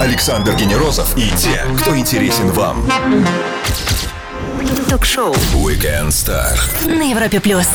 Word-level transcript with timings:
Александр 0.00 0.54
Генерозов 0.54 1.16
и 1.16 1.30
те, 1.36 1.64
кто 1.78 1.96
интересен 1.96 2.50
вам. 2.52 2.86
Ток-шоу 4.88 5.34
Weekend 5.54 6.08
Star. 6.08 6.58
на 6.86 7.02
Европе 7.02 7.40
плюс. 7.40 7.66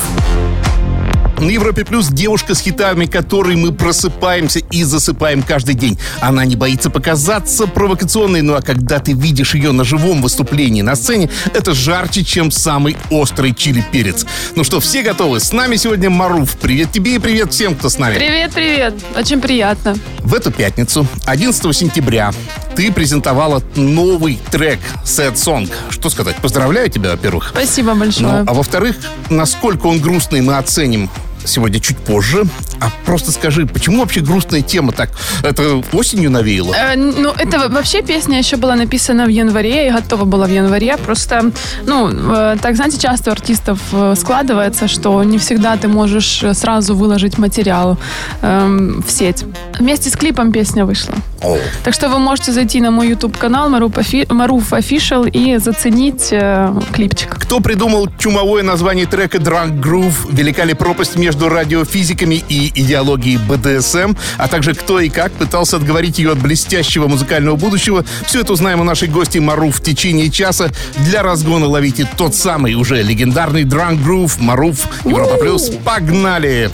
На 1.40 1.52
Европе 1.52 1.86
Плюс 1.86 2.08
девушка 2.10 2.54
с 2.54 2.60
хитами, 2.60 3.06
которой 3.06 3.56
мы 3.56 3.72
просыпаемся 3.72 4.60
и 4.60 4.84
засыпаем 4.84 5.42
каждый 5.42 5.74
день. 5.74 5.98
Она 6.20 6.44
не 6.44 6.58
боится 6.58 6.90
показаться 6.90 7.66
провокационной, 7.66 8.42
ну 8.42 8.56
а 8.56 8.62
когда 8.62 9.00
ты 9.00 9.14
видишь 9.14 9.56
ее 9.56 9.72
на 9.72 9.86
живом 9.86 10.22
выступлении 10.22 10.82
на 10.82 10.96
сцене, 10.98 11.30
это 11.54 11.74
жарче, 11.74 12.26
чем 12.26 12.52
самый 12.52 12.98
острый 13.10 13.54
чили-перец. 13.56 14.26
Ну 14.56 14.66
что, 14.66 14.82
все 14.82 15.02
готовы? 15.02 15.40
С 15.40 15.54
нами 15.54 15.78
сегодня 15.78 16.10
Маруф. 16.10 16.58
Привет 16.58 16.92
тебе 16.92 17.16
и 17.16 17.20
привет 17.20 17.54
всем, 17.54 17.74
кто 17.74 17.88
с 17.88 17.98
нами. 17.98 18.16
Привет, 18.16 18.52
привет. 18.54 18.94
Очень 19.18 19.40
приятно. 19.40 19.96
В 20.20 20.34
эту 20.34 20.52
пятницу, 20.52 21.08
11 21.26 21.74
сентября, 21.76 22.34
ты 22.76 22.92
презентовала 22.92 23.64
новый 23.78 24.40
трек 24.52 24.80
Sad 25.06 25.36
Song. 25.36 25.72
Что 25.90 26.10
сказать? 26.10 26.36
Поздравляю 26.36 26.90
тебя, 26.90 27.12
во-первых. 27.12 27.50
Спасибо 27.54 27.94
Ну, 27.94 28.00
большое. 28.00 28.44
а 28.46 28.54
во-вторых, 28.54 28.98
насколько 29.30 29.88
он 29.88 30.00
грустный, 30.00 30.42
мы 30.42 30.58
оценим 30.58 31.10
сегодня 31.50 31.80
чуть 31.80 31.98
позже. 31.98 32.44
А 32.80 32.90
просто 33.06 33.32
скажи, 33.32 33.66
почему 33.66 34.00
вообще 34.00 34.22
грустная 34.22 34.62
тема 34.62 34.92
так? 34.92 35.10
Это 35.44 35.84
осенью 35.94 36.32
навеяло? 36.32 36.74
Э, 36.74 36.96
ну, 36.96 37.32
это 37.32 37.70
вообще 37.70 38.02
песня 38.02 38.38
еще 38.38 38.58
была 38.58 38.76
написана 38.76 39.26
в 39.26 39.30
январе 39.30 39.88
и 39.88 39.92
готова 39.92 40.26
была 40.26 40.46
в 40.46 40.52
январе. 40.52 40.98
Просто, 40.98 41.52
ну, 41.86 42.10
э, 42.10 42.58
так, 42.62 42.76
знаете, 42.76 42.98
часто 42.98 43.30
у 43.30 43.34
артистов 43.34 43.80
э, 43.92 44.16
складывается, 44.16 44.88
что 44.88 45.24
не 45.24 45.38
всегда 45.38 45.76
ты 45.78 45.88
можешь 45.88 46.44
э, 46.44 46.54
сразу 46.54 46.96
выложить 46.96 47.38
материал 47.38 47.98
эм, 48.42 49.04
в 49.06 49.12
сеть. 49.12 49.46
Вместе 49.80 50.10
с 50.10 50.16
клипом 50.16 50.52
песня 50.52 50.86
вышла. 50.86 51.16
О, 51.42 51.58
Так 51.84 51.94
что 51.94 52.10
вы 52.10 52.20
можете 52.20 52.52
зайти 52.52 52.82
на 52.82 52.92
мой 52.92 53.10
YouTube-канал 53.10 53.70
Маруф 53.70 54.74
Official 54.74 55.30
и 55.30 55.58
заценить 55.58 56.30
э, 56.32 56.74
клипчик. 56.92 57.36
Кто 57.40 57.60
придумал 57.60 58.10
чумовое 58.18 58.64
название 58.64 59.06
трека 59.06 59.38
Drunk 59.38 59.82
Groove? 59.82 60.28
Велика 60.32 60.66
ли 60.66 60.74
пропасть 60.74 61.16
между 61.16 61.39
радиофизиками 61.48 62.44
и 62.50 62.72
идеологией 62.76 63.38
БДСМ? 63.38 64.16
А 64.38 64.48
также 64.50 64.74
кто 64.74 65.00
и 65.00 65.10
как 65.10 65.32
пытался 65.32 65.78
отговорить 65.78 66.20
ее 66.20 66.32
от 66.32 66.40
блестящего 66.40 67.08
музыкального 67.08 67.56
будущего? 67.56 68.04
Все 68.26 68.42
это 68.42 68.54
узнаем 68.54 68.82
у 68.82 68.84
нашей 68.84 69.08
гости 69.08 69.38
Маруф 69.38 69.78
в 69.78 69.84
течение 69.84 70.30
часа. 70.30 70.70
Для 70.98 71.24
разгона 71.24 71.68
ловите 71.68 72.08
тот 72.18 72.36
самый 72.36 72.74
уже 72.74 73.02
легендарный 73.02 73.64
Drunk 73.64 74.04
Groove. 74.04 74.34
Маруф, 74.40 74.88
Европа 75.06 75.36
Плюс. 75.36 75.70
Погнали! 75.86 76.72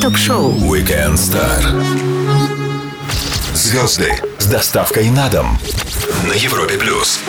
Ток-шоу 0.00 0.52
Weekend 0.52 1.14
Star. 1.14 1.82
Звезды 3.54 4.12
с 4.38 4.46
доставкой 4.46 5.10
на 5.10 5.28
дом 5.28 5.58
на 6.26 6.32
Европе 6.32 6.76
Плюс. 6.78 7.20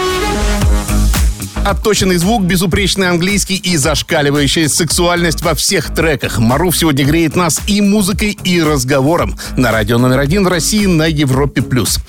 Отточенный 1.66 2.18
звук, 2.18 2.44
безупречный 2.44 3.10
английский 3.10 3.56
и 3.56 3.78
зашкаливающая 3.78 4.68
сексуальность 4.68 5.42
во 5.44 5.56
всех 5.56 5.94
треках. 5.94 6.38
Маруф 6.38 6.76
сегодня 6.78 7.06
греет 7.06 7.38
нас 7.38 7.62
и 7.68 7.80
музыкой, 7.80 8.38
и 8.44 8.62
разговором. 8.62 9.38
На 9.56 9.72
радио 9.72 9.98
номер 9.98 10.20
один 10.20 10.44
в 10.44 10.50
России 10.50 10.86
на 10.88 11.04
Европе+. 11.08 11.62
плюс. 11.62 12.00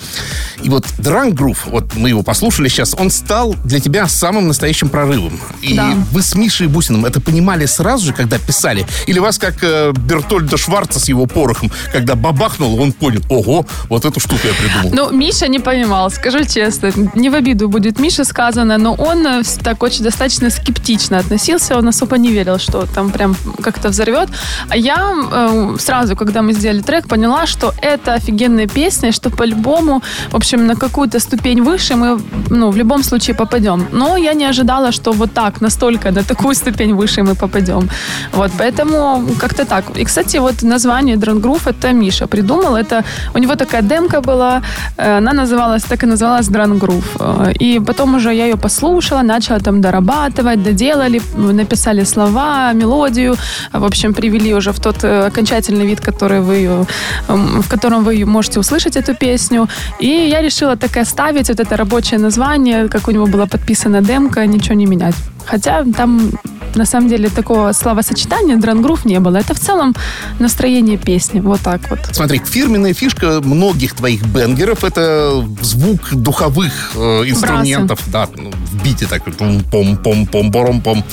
И 0.65 0.69
вот 0.69 0.85
Drunk 0.99 1.35
Groove, 1.35 1.59
вот 1.67 1.95
мы 1.95 2.09
его 2.09 2.23
послушали 2.23 2.69
сейчас, 2.69 2.95
он 2.99 3.11
стал 3.11 3.55
для 3.65 3.79
тебя 3.79 4.09
самым 4.09 4.49
настоящим 4.49 4.89
прорывом. 4.89 5.39
И 5.63 5.75
Да. 5.75 5.95
вы 6.11 6.23
с 6.23 6.35
Мишей 6.35 6.67
Бусиным 6.67 7.05
это 7.05 7.21
понимали 7.21 7.67
сразу 7.67 8.07
же, 8.07 8.13
когда 8.13 8.39
писали? 8.39 8.85
Или 9.07 9.21
вас, 9.21 9.39
как 9.39 9.63
э, 9.63 9.93
Бертольда 9.93 10.57
Шварца 10.57 10.99
с 10.99 11.09
его 11.09 11.27
порохом, 11.27 11.71
когда 11.93 12.17
бабахнул, 12.17 12.81
он 12.81 12.93
понял, 12.93 13.21
ого, 13.29 13.67
вот 13.89 14.05
эту 14.05 14.19
штуку 14.19 14.41
я 14.49 14.55
придумал. 14.55 15.11
Ну, 15.11 15.17
Миша 15.17 15.47
не 15.47 15.61
понимал, 15.61 16.11
скажу 16.11 16.45
честно. 16.45 16.91
Не 17.15 17.31
в 17.31 17.35
обиду 17.35 17.69
будет 17.69 18.01
Миша 18.01 18.25
сказано, 18.25 18.79
но 18.79 18.95
он 18.95 19.25
э, 19.27 19.44
так 19.63 19.83
очень 19.83 20.05
достаточно 20.05 20.51
скептично 20.51 21.19
относился. 21.19 21.79
Он 21.79 21.89
особо 21.89 22.19
не 22.19 22.31
верил, 22.31 22.59
что 22.59 22.87
там 22.95 23.11
прям 23.11 23.37
как-то 23.63 23.89
взорвет. 23.89 24.29
А 24.69 24.77
я 24.77 25.15
э, 25.33 25.77
сразу, 25.79 26.17
когда 26.17 26.43
мы 26.43 26.53
сделали 26.53 26.83
трек, 26.83 27.09
поняла, 27.09 27.47
что 27.47 27.73
это 27.83 28.15
офигенная 28.15 28.67
песня, 28.67 29.13
что 29.13 29.31
по-любому, 29.31 30.03
в 30.31 30.37
общем, 30.37 30.67
на 30.67 30.75
какую-то 30.77 31.21
ступень 31.21 31.63
выше 31.63 31.95
мы, 31.95 32.21
ну, 32.51 32.71
в 32.71 32.77
любом 32.77 33.03
случае 33.03 33.35
попадем. 33.35 33.87
Но 33.93 34.17
я 34.17 34.35
не 34.35 34.45
ожидала, 34.51 34.93
что 34.93 35.13
вот 35.13 35.33
так, 35.33 35.61
настолько, 35.61 36.11
на 36.11 36.23
такую 36.23 36.55
ступень 36.55 36.95
выше 36.95 37.23
мы 37.23 37.35
попадем. 37.35 37.89
Вот, 38.33 38.51
поэтому 38.59 39.27
как-то 39.39 39.65
так. 39.65 39.85
И, 39.97 40.05
кстати, 40.05 40.39
вот 40.39 40.63
название 40.63 41.17
Drone 41.17 41.41
Groove 41.41 41.71
это 41.71 41.93
Миша 41.93 42.27
придумал. 42.27 42.77
Это 42.77 43.05
у 43.35 43.39
него 43.39 43.55
такая 43.55 43.83
демка 43.83 44.21
была, 44.21 44.63
э, 44.97 45.19
она 45.19 45.33
называлась, 45.33 45.85
так 45.85 46.03
и 46.03 46.07
называлась 46.07 46.49
Drone 46.49 46.79
Groove. 46.79 47.05
Э, 47.19 47.53
И 47.61 47.81
потом 47.81 48.15
уже 48.15 48.35
я 48.35 48.47
ее 48.47 48.57
послушала, 48.57 49.23
начала 49.35 49.61
там 49.61 49.81
дорабатывать, 49.81 50.63
доделали, 50.63 51.21
написали 51.37 52.05
слова, 52.05 52.73
мелодию. 52.73 53.37
В 53.73 53.85
общем, 53.85 54.15
привели 54.15 54.55
уже 54.55 54.71
в 54.73 54.79
тот 54.79 55.05
э, 55.05 55.27
окончательный 55.27 55.87
вид, 55.87 56.01
который 56.01 56.41
вы, 56.41 56.87
эм, 57.29 57.63
в 57.63 57.69
котором 57.69 58.05
вы 58.05 58.25
можете 58.25 58.61
услышать 58.61 58.97
эту 58.97 59.15
песню. 59.15 59.69
И 60.01 60.07
я 60.07 60.43
решила 60.43 60.77
так 60.77 60.97
и 60.97 61.01
оставить 61.01 61.49
вот 61.49 61.61
это 61.61 61.77
рабочее 61.77 62.21
название, 62.21 62.89
как 62.89 63.09
у 63.09 63.11
него 63.11 63.27
была 63.27 63.47
подписана 63.47 64.01
демка, 64.01 64.47
ничего 64.47 64.77
не 64.77 64.87
менять. 64.87 65.34
Хотя 65.47 65.85
там 65.85 66.31
на 66.77 66.87
самом 66.87 67.09
деле 67.09 67.29
такого 67.29 67.73
словосочетания 67.73 68.57
дрангрув 68.57 69.05
не 69.05 69.21
было. 69.21 69.37
Это 69.37 69.55
в 69.55 69.61
целом 69.61 69.95
настроение 70.39 70.99
песни. 70.99 71.41
Вот 71.41 71.61
так 71.61 71.91
вот. 71.91 72.01
Смотри, 72.13 72.41
фирменная 72.45 72.95
фишка 72.95 73.41
многих 73.41 73.95
твоих 73.95 74.25
бенгеров 74.27 74.85
это 74.85 75.45
звук 75.63 76.13
духовых 76.13 76.93
э, 76.97 76.99
инструментов. 77.27 78.01
Да, 78.07 78.29
ну, 78.37 78.51
в 78.51 78.83
бите 78.83 79.07
так 79.07 79.23
пом 79.37 79.63
пом 79.97 80.27
пом 80.27 80.81
пом 80.81 81.05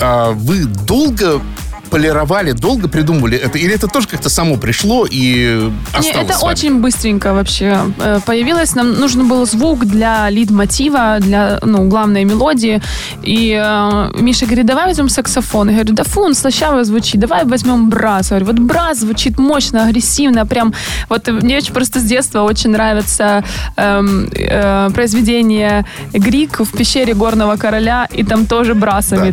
А 0.00 0.32
Вы 0.32 0.64
долго 0.64 1.40
полировали, 1.88 2.52
долго 2.52 2.88
придумывали 2.88 3.38
это? 3.38 3.58
Или 3.58 3.74
это 3.74 3.88
тоже 3.88 4.08
как-то 4.08 4.28
само 4.28 4.56
пришло 4.56 5.06
и 5.10 5.70
осталось 5.92 6.26
это 6.30 6.38
с 6.38 6.42
вами? 6.42 6.52
очень 6.52 6.80
быстренько 6.80 7.32
вообще 7.32 7.78
э, 7.98 8.20
появилось. 8.24 8.74
Нам 8.74 8.94
нужен 8.94 9.28
был 9.28 9.46
звук 9.46 9.84
для 9.84 10.30
лид-мотива, 10.30 11.18
для 11.20 11.58
ну, 11.62 11.88
главной 11.88 12.24
мелодии. 12.24 12.80
И 13.22 13.52
э, 13.60 14.10
Миша 14.20 14.46
говорит, 14.46 14.66
давай 14.66 14.86
возьмем 14.86 15.08
саксофон. 15.08 15.68
Я 15.68 15.74
говорю, 15.74 15.94
да 15.94 16.04
фу, 16.04 16.22
он 16.22 16.34
слащаво 16.34 16.84
звучит. 16.84 17.20
Давай 17.20 17.44
возьмем 17.44 17.88
брас. 17.90 18.30
Я 18.30 18.38
говорю, 18.38 18.58
вот 18.58 18.58
брас 18.58 18.98
звучит 18.98 19.38
мощно, 19.38 19.84
агрессивно. 19.86 20.46
Прям 20.46 20.74
вот 21.08 21.28
мне 21.28 21.56
очень 21.56 21.72
просто 21.72 22.00
с 22.00 22.04
детства 22.04 22.42
очень 22.42 22.70
нравится 22.70 23.44
эм, 23.76 24.28
э, 24.32 24.90
произведение 24.94 25.84
Грик 26.12 26.60
в 26.60 26.76
пещере 26.76 27.14
горного 27.14 27.56
короля. 27.56 28.06
И 28.12 28.24
там 28.24 28.46
тоже 28.46 28.74
брасами. 28.74 29.30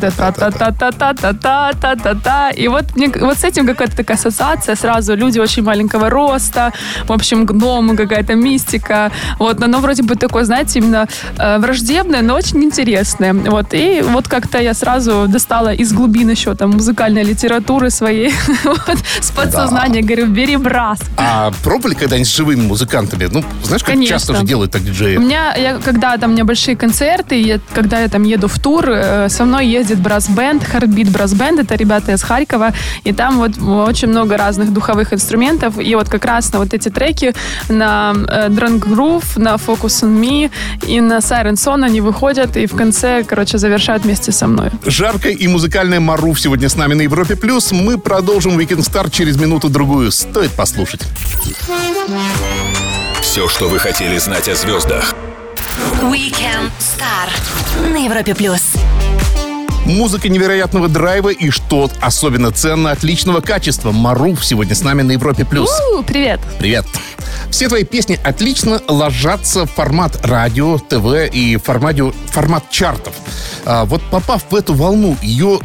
Да, 2.23 2.44
и 2.51 2.67
вот, 2.67 2.95
мне, 2.95 3.09
вот 3.09 3.37
с 3.37 3.43
этим 3.43 3.65
какая-то 3.65 3.97
такая 3.97 4.17
ассоциация 4.17 4.75
сразу, 4.75 5.15
люди 5.15 5.39
очень 5.39 5.63
маленького 5.63 6.09
роста, 6.09 6.73
в 7.05 7.11
общем, 7.11 7.45
гномы, 7.45 7.95
какая-то 7.95 8.35
мистика, 8.35 9.11
вот, 9.39 9.61
оно 9.61 9.79
вроде 9.79 10.03
бы 10.03 10.15
такое, 10.15 10.43
знаете, 10.43 10.79
именно 10.79 11.07
э, 11.37 11.57
враждебное, 11.59 12.21
но 12.21 12.35
очень 12.35 12.63
интересное, 12.63 13.33
вот, 13.33 13.73
и 13.73 14.01
вот 14.03 14.27
как-то 14.27 14.59
я 14.59 14.73
сразу 14.73 15.27
достала 15.27 15.73
из 15.73 15.93
глубин 15.93 16.29
еще 16.29 16.55
там 16.55 16.71
музыкальной 16.71 17.23
литературы 17.23 17.89
своей, 17.89 18.33
вот, 18.63 18.97
с 19.19 19.31
подсознания, 19.31 20.01
да. 20.01 20.07
говорю, 20.07 20.27
бери 20.27 20.57
брас. 20.57 20.99
А 21.17 21.51
пробовали 21.63 21.95
когда-нибудь 21.95 22.27
с 22.27 22.35
живыми 22.35 22.61
музыкантами? 22.61 23.27
Ну, 23.31 23.43
знаешь, 23.63 23.83
как 23.83 23.93
Конечно. 23.93 24.15
часто 24.15 24.35
же 24.35 24.45
делают 24.45 24.71
так 24.71 24.83
диджеи? 24.83 25.17
У 25.17 25.21
меня, 25.21 25.55
я, 25.55 25.77
когда 25.77 26.17
там 26.17 26.31
у 26.31 26.33
меня 26.33 26.45
большие 26.45 26.75
концерты, 26.75 27.41
я, 27.41 27.59
когда 27.73 27.99
я 27.99 28.07
там 28.07 28.23
еду 28.23 28.47
в 28.47 28.59
тур, 28.59 28.89
э, 28.89 29.29
со 29.29 29.45
мной 29.45 29.67
ездит 29.67 29.99
брас-бенд, 29.99 30.63
Heartbeat 30.63 31.11
брас-бенд, 31.11 31.59
это 31.59 31.75
ребята 31.75 32.13
из 32.13 32.23
и 33.03 33.13
там 33.13 33.37
вот 33.37 33.51
очень 33.59 34.09
много 34.09 34.37
разных 34.37 34.73
духовых 34.73 35.13
инструментов, 35.13 35.79
и 35.79 35.95
вот 35.95 36.09
как 36.09 36.25
раз 36.25 36.51
на 36.53 36.59
вот 36.59 36.73
эти 36.73 36.89
треки, 36.89 37.33
на 37.69 38.13
э, 38.27 38.49
Drunk 38.49 38.85
Groove, 38.85 39.39
на 39.39 39.55
Focus 39.55 40.03
on 40.03 40.19
Me 40.19 40.51
и 40.87 41.01
на 41.01 41.17
Siren 41.17 41.53
Song 41.53 41.83
они 41.83 42.01
выходят, 42.01 42.57
и 42.57 42.65
в 42.65 42.75
конце, 42.75 43.23
короче, 43.23 43.57
завершают 43.57 44.03
вместе 44.03 44.31
со 44.31 44.47
мной. 44.47 44.69
Жаркая 44.85 45.33
и 45.33 45.47
музыкальная 45.47 45.99
Маруф 45.99 46.39
сегодня 46.39 46.69
с 46.69 46.75
нами 46.75 46.93
на 46.93 47.01
Европе+. 47.01 47.35
плюс. 47.35 47.71
Мы 47.71 47.97
продолжим 47.97 48.57
Weekend 48.59 48.79
Star 48.79 49.09
через 49.09 49.37
минуту-другую. 49.37 50.11
Стоит 50.11 50.51
послушать. 50.51 51.01
Все, 53.21 53.47
что 53.49 53.67
вы 53.67 53.79
хотели 53.79 54.17
знать 54.17 54.47
о 54.47 54.55
звездах. 54.55 55.13
Weekend 56.01 56.71
Star 56.79 57.91
на 57.91 58.05
Европе 58.05 58.33
плюс. 58.33 58.61
Музыка 59.85 60.29
невероятного 60.29 60.87
драйва 60.87 61.29
и 61.29 61.51
что 61.51 61.91
особенно 62.01 62.51
ценно 62.51 62.89
отличного 62.89 63.39
качества. 63.39 63.91
Маруф 63.91 64.43
сегодня 64.43 64.73
с 64.73 64.81
нами 64.81 65.03
на 65.03 65.11
Европе+. 65.11 65.45
плюс. 65.45 65.69
Привет! 66.07 66.39
Привет. 66.57 66.85
Все 67.51 67.67
твои 67.67 67.83
песни 67.83 68.19
отлично 68.23 68.81
ложатся 68.87 69.65
в 69.65 69.71
формат 69.71 70.25
радио, 70.25 70.79
ТВ 70.79 71.31
и 71.31 71.57
формате, 71.57 72.11
формат 72.27 72.69
чартов. 72.71 73.13
А 73.63 73.85
вот 73.85 74.01
попав 74.09 74.43
в 74.49 74.55
эту 74.55 74.73
волну, 74.73 75.17
ее 75.21 75.59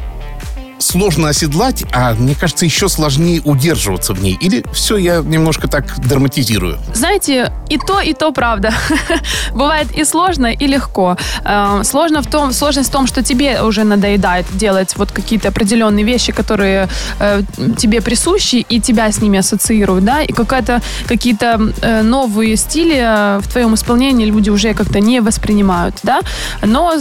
сложно 0.80 1.28
оседлать, 1.28 1.84
а 1.92 2.14
мне 2.14 2.34
кажется, 2.34 2.64
еще 2.64 2.88
сложнее 2.88 3.40
удерживаться 3.44 4.14
в 4.14 4.22
ней. 4.22 4.36
Или 4.40 4.64
все 4.72 4.96
я 4.96 5.20
немножко 5.20 5.68
так 5.68 5.98
драматизирую? 6.00 6.78
Знаете, 6.94 7.52
и 7.68 7.78
то, 7.78 8.00
и 8.00 8.14
то 8.14 8.32
правда. 8.32 8.72
Бывает 9.52 9.88
и 9.92 10.04
сложно, 10.04 10.46
и 10.46 10.66
легко. 10.66 11.16
Э, 11.44 11.82
Сложно 11.84 12.22
в 12.22 12.26
том, 12.26 12.52
сложность 12.52 12.88
в 12.88 12.92
том, 12.92 13.06
что 13.06 13.22
тебе 13.22 13.62
уже 13.62 13.84
надоедает 13.84 14.46
делать 14.52 14.96
вот 14.96 15.12
какие-то 15.12 15.48
определенные 15.48 16.04
вещи, 16.04 16.32
которые 16.32 16.88
э, 17.20 17.42
тебе 17.76 18.00
присущи, 18.00 18.56
и 18.56 18.80
тебя 18.80 19.12
с 19.12 19.20
ними 19.20 19.38
ассоциируют, 19.38 20.04
да, 20.04 20.22
и 20.22 20.32
какая-то, 20.32 20.80
какие-то 21.06 21.72
э, 21.82 22.02
новые 22.02 22.56
стили 22.56 23.40
в 23.40 23.48
твоем 23.48 23.74
исполнении 23.74 24.24
люди 24.24 24.50
уже 24.50 24.74
как-то 24.74 25.00
не 25.00 25.20
воспринимают, 25.20 25.96
да, 26.02 26.20
но 26.62 26.94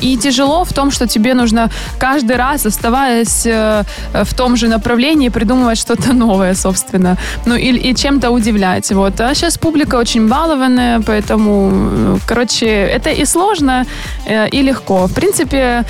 и 0.00 0.16
тяжело 0.16 0.64
в 0.64 0.72
том, 0.72 0.90
что 0.90 1.06
тебе 1.06 1.34
нужно 1.34 1.70
каждый 1.98 2.36
раз, 2.36 2.66
оставаясь 2.66 3.07
э, 3.46 3.84
в 4.24 4.34
том 4.34 4.56
же 4.56 4.68
направлении, 4.68 5.30
придумывать 5.30 5.78
что-то 5.78 6.12
новое, 6.12 6.54
собственно, 6.54 7.16
ну 7.46 7.56
и, 7.56 7.90
и 7.90 7.94
чем-то 7.94 8.30
удивлять, 8.30 8.92
вот. 8.92 9.20
А 9.20 9.34
сейчас 9.34 9.58
публика 9.58 9.96
очень 9.96 10.28
балованная, 10.28 11.00
поэтому, 11.00 11.70
э, 11.72 12.18
короче, 12.26 12.66
это 12.66 13.10
и 13.10 13.26
сложно, 13.26 13.84
э, 14.26 14.48
и 14.48 14.62
легко. 14.62 15.06
В 15.06 15.14
принципе, 15.14 15.84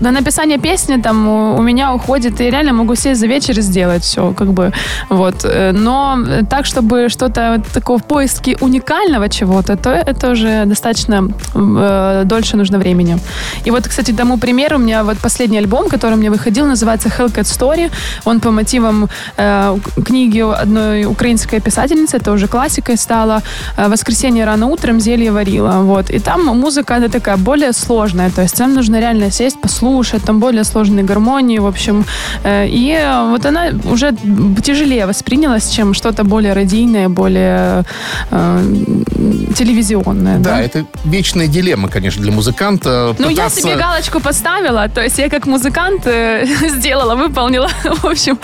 на 0.00 0.10
написание 0.10 0.58
песни 0.58 1.00
там 1.02 1.28
у, 1.28 1.62
меня 1.62 1.94
уходит, 1.94 2.40
и 2.40 2.50
реально 2.50 2.72
могу 2.72 2.94
сесть 2.96 3.20
за 3.20 3.26
вечер 3.26 3.58
и 3.58 3.62
сделать 3.62 4.02
все, 4.02 4.32
как 4.32 4.52
бы, 4.52 4.72
вот. 5.08 5.46
Но 5.72 6.18
так, 6.50 6.66
чтобы 6.66 7.08
что-то 7.08 7.62
такого 7.74 7.98
в 7.98 8.04
поиске 8.04 8.56
уникального 8.60 9.28
чего-то, 9.28 9.76
то 9.76 9.90
это 9.90 10.30
уже 10.30 10.64
достаточно 10.66 11.28
э, 11.54 12.22
дольше 12.24 12.56
нужно 12.56 12.78
времени. 12.78 13.18
И 13.66 13.70
вот, 13.70 13.88
кстати, 13.88 14.12
тому 14.12 14.38
примеру, 14.38 14.76
у 14.76 14.78
меня 14.80 15.04
вот 15.04 15.18
последний 15.18 15.58
альбом, 15.58 15.88
который 15.88 16.14
у 16.14 16.20
меня 16.30 16.38
выходил, 16.38 16.66
называется 16.66 17.08
Hellcat 17.08 17.44
Story. 17.44 17.90
Он 18.24 18.40
по 18.40 18.50
мотивам 18.50 19.08
э, 19.36 19.78
книги 20.04 20.40
одной 20.40 21.04
украинской 21.04 21.60
писательницы, 21.60 22.16
это 22.16 22.32
уже 22.32 22.46
классикой 22.46 22.96
стала. 22.96 23.42
э, 23.76 23.88
«Воскресенье 23.88 24.44
рано 24.44 24.66
утром 24.66 25.00
зелье 25.00 25.30
варила». 25.32 25.82
Вот. 25.82 26.10
И 26.10 26.18
там 26.18 26.46
музыка, 26.46 26.96
она 26.96 27.08
такая 27.08 27.36
более 27.36 27.72
сложная, 27.72 28.30
то 28.30 28.42
есть 28.42 28.56
там 28.56 28.74
нужно 28.74 29.00
реально 29.00 29.30
сесть, 29.30 29.60
послушать, 29.60 30.22
там 30.24 30.40
более 30.40 30.64
сложные 30.64 31.04
гармонии, 31.04 31.58
в 31.58 31.66
общем. 31.66 32.04
Э, 32.44 32.66
И 32.68 32.98
вот 33.30 33.46
она 33.46 33.70
уже 33.84 34.14
тяжелее 34.62 35.06
воспринялась, 35.06 35.70
чем 35.70 35.94
что-то 35.94 36.24
более 36.24 36.52
радийное, 36.54 37.08
более 37.08 37.84
э, 38.30 38.64
телевизионное. 39.56 40.38
Да, 40.38 40.60
это 40.60 40.84
вечная 41.04 41.46
дилемма, 41.48 41.88
конечно, 41.88 42.22
для 42.22 42.32
музыканта. 42.32 43.14
Ну, 43.18 43.28
я 43.30 43.50
себе 43.50 43.76
галочку 43.76 44.20
поставила, 44.20 44.88
то 44.88 45.00
есть 45.02 45.18
я 45.18 45.28
как 45.28 45.46
музыкант 45.46 46.06
э, 46.20 46.46
сделала, 46.68 47.14
выполнила, 47.14 47.68
в 47.84 48.04
общем, 48.04 48.38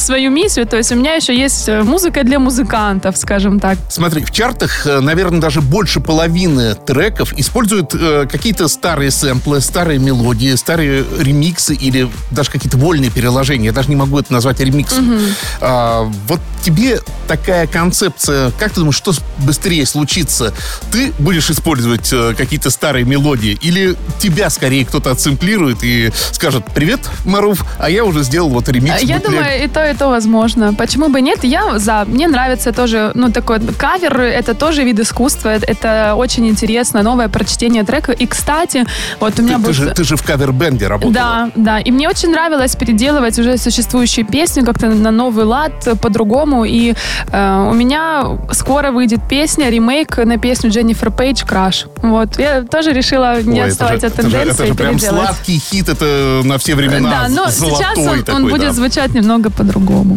свою 0.00 0.30
миссию. 0.30 0.66
То 0.66 0.76
есть 0.76 0.92
у 0.92 0.96
меня 0.96 1.14
еще 1.14 1.36
есть 1.36 1.68
э, 1.68 1.82
музыка 1.82 2.24
для 2.24 2.38
музыкантов, 2.38 3.16
скажем 3.16 3.60
так. 3.60 3.78
Смотри, 3.88 4.24
в 4.24 4.30
чартах, 4.30 4.86
э, 4.86 5.00
наверное, 5.00 5.40
даже 5.40 5.60
больше 5.60 6.00
половины 6.00 6.74
треков 6.74 7.32
используют 7.36 7.94
э, 7.94 8.26
какие-то 8.30 8.68
старые 8.68 9.10
сэмплы, 9.10 9.60
старые 9.60 9.98
мелодии, 9.98 10.54
старые 10.54 11.04
ремиксы 11.18 11.74
или 11.74 12.08
даже 12.30 12.50
какие-то 12.50 12.76
вольные 12.76 13.10
переложения. 13.10 13.66
Я 13.66 13.72
даже 13.72 13.88
не 13.88 13.96
могу 13.96 14.18
это 14.18 14.32
назвать 14.32 14.60
ремиксом. 14.60 15.20
А, 15.60 16.02
вот 16.26 16.40
тебе 16.62 17.00
такая 17.28 17.66
концепция, 17.66 18.50
как 18.58 18.72
ты 18.72 18.80
думаешь, 18.80 18.96
что 18.96 19.12
быстрее 19.38 19.86
случится? 19.86 20.52
Ты 20.90 21.12
будешь 21.18 21.50
использовать 21.50 22.12
э, 22.12 22.34
какие-то 22.36 22.70
старые 22.70 23.04
мелодии 23.04 23.58
или 23.60 23.96
тебя 24.18 24.50
скорее 24.50 24.84
кто-то 24.84 25.10
отсэмплирует 25.10 25.82
и 25.82 26.12
скажет 26.32 26.64
«Привет, 26.74 27.00
Маруф, 27.24 27.64
а 27.78 27.90
я 27.90 28.04
уже 28.04 28.22
сделал 28.22 28.50
вот 28.50 28.68
ремикс». 28.68 29.02
Я 29.02 29.16
бутлег». 29.16 29.32
думаю, 29.32 29.64
и 29.64 29.68
то, 29.68 29.90
и 29.90 29.94
то 29.94 30.08
возможно. 30.08 30.74
Почему 30.74 31.08
бы 31.08 31.20
нет? 31.20 31.44
Я 31.44 31.78
за. 31.78 32.04
Мне 32.06 32.28
нравится 32.28 32.72
тоже, 32.72 33.12
ну, 33.14 33.30
такой 33.30 33.60
кавер, 33.60 34.20
это 34.20 34.54
тоже 34.54 34.84
вид 34.84 35.00
искусства, 35.00 35.50
это, 35.50 36.14
очень 36.16 36.46
интересно, 36.46 37.02
новое 37.02 37.28
прочтение 37.28 37.84
трека. 37.84 38.12
И, 38.12 38.26
кстати, 38.26 38.84
вот 39.20 39.38
у 39.38 39.42
меня 39.42 39.56
Ты, 39.56 39.62
был... 39.62 39.66
ты 39.68 39.72
же, 39.72 39.90
ты 39.90 40.04
же 40.04 40.16
в 40.16 40.22
кавер-бенде 40.22 40.88
работала. 40.88 41.12
Да, 41.12 41.50
да. 41.56 41.78
И 41.78 41.90
мне 41.90 42.08
очень 42.08 42.30
нравилось 42.30 42.76
переделывать 42.76 43.38
уже 43.38 43.56
существующие 43.56 44.24
песни 44.24 44.62
как-то 44.62 44.88
на 44.88 45.10
новый 45.10 45.44
лад, 45.44 45.72
по-другому. 46.00 46.64
И 46.64 46.94
э, 47.32 47.68
у 47.70 47.74
меня 47.74 48.38
скоро 48.52 48.90
выйдет 48.90 49.20
песня, 49.28 49.70
ремейк 49.70 50.18
на 50.18 50.38
песню 50.38 50.70
Дженнифер 50.70 51.10
Пейдж 51.10 51.44
«Краш». 51.44 51.86
Вот. 52.10 52.38
Я 52.38 52.62
тоже 52.62 52.92
решила 52.92 53.40
не 53.42 53.60
Ой, 53.62 53.68
отставать 53.68 54.04
это 54.04 54.22
от 54.22 54.30
же, 54.30 54.36
это 54.36 54.46
же- 54.46 54.52
тенденции 54.54 54.64
это 54.64 54.66
же 54.66 54.74
прям 54.74 54.94
переделать. 54.96 55.24
сладкий 55.26 55.58
хит, 55.58 55.88
это 55.88 56.40
на 56.44 56.58
все 56.58 56.74
времена 56.74 57.10
Да, 57.10 57.28
но 57.28 57.50
сейчас 57.50 57.98
он, 57.98 58.22
такой, 58.22 58.34
он 58.34 58.48
будет 58.48 58.68
да. 58.68 58.72
звучать 58.72 59.14
немного 59.14 59.50
по-другому. 59.50 60.16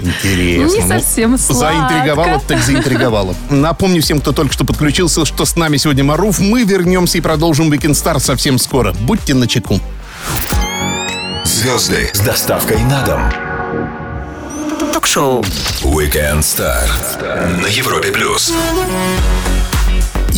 Интересно. 0.00 0.74
Не 0.76 0.80
Ну, 0.82 0.88
совсем 0.88 1.38
сладко. 1.38 1.54
Заинтриговало, 1.88 2.40
так 2.46 2.58
заинтриговало. 2.62 3.34
Напомню 3.50 4.02
всем, 4.02 4.20
кто 4.20 4.32
только 4.32 4.52
что 4.52 4.64
подключился, 4.64 5.24
что 5.24 5.44
с 5.44 5.56
нами 5.56 5.76
сегодня 5.76 6.04
Маруф. 6.04 6.38
Мы 6.40 6.64
вернемся 6.64 7.18
и 7.18 7.20
продолжим 7.20 7.70
Weekend 7.72 7.92
Star 7.92 8.18
совсем 8.20 8.58
скоро. 8.58 8.92
Будьте 9.00 9.34
начеку. 9.34 9.80
Звезды 11.44 12.10
с 12.12 12.20
доставкой 12.20 12.78
на 12.84 13.02
дом. 13.04 13.22
Ток-шоу. 14.92 15.42
Weekend 15.82 16.40
Star 16.40 16.78
на 17.62 17.66
Европе 17.66 18.08
плюс. 18.12 18.52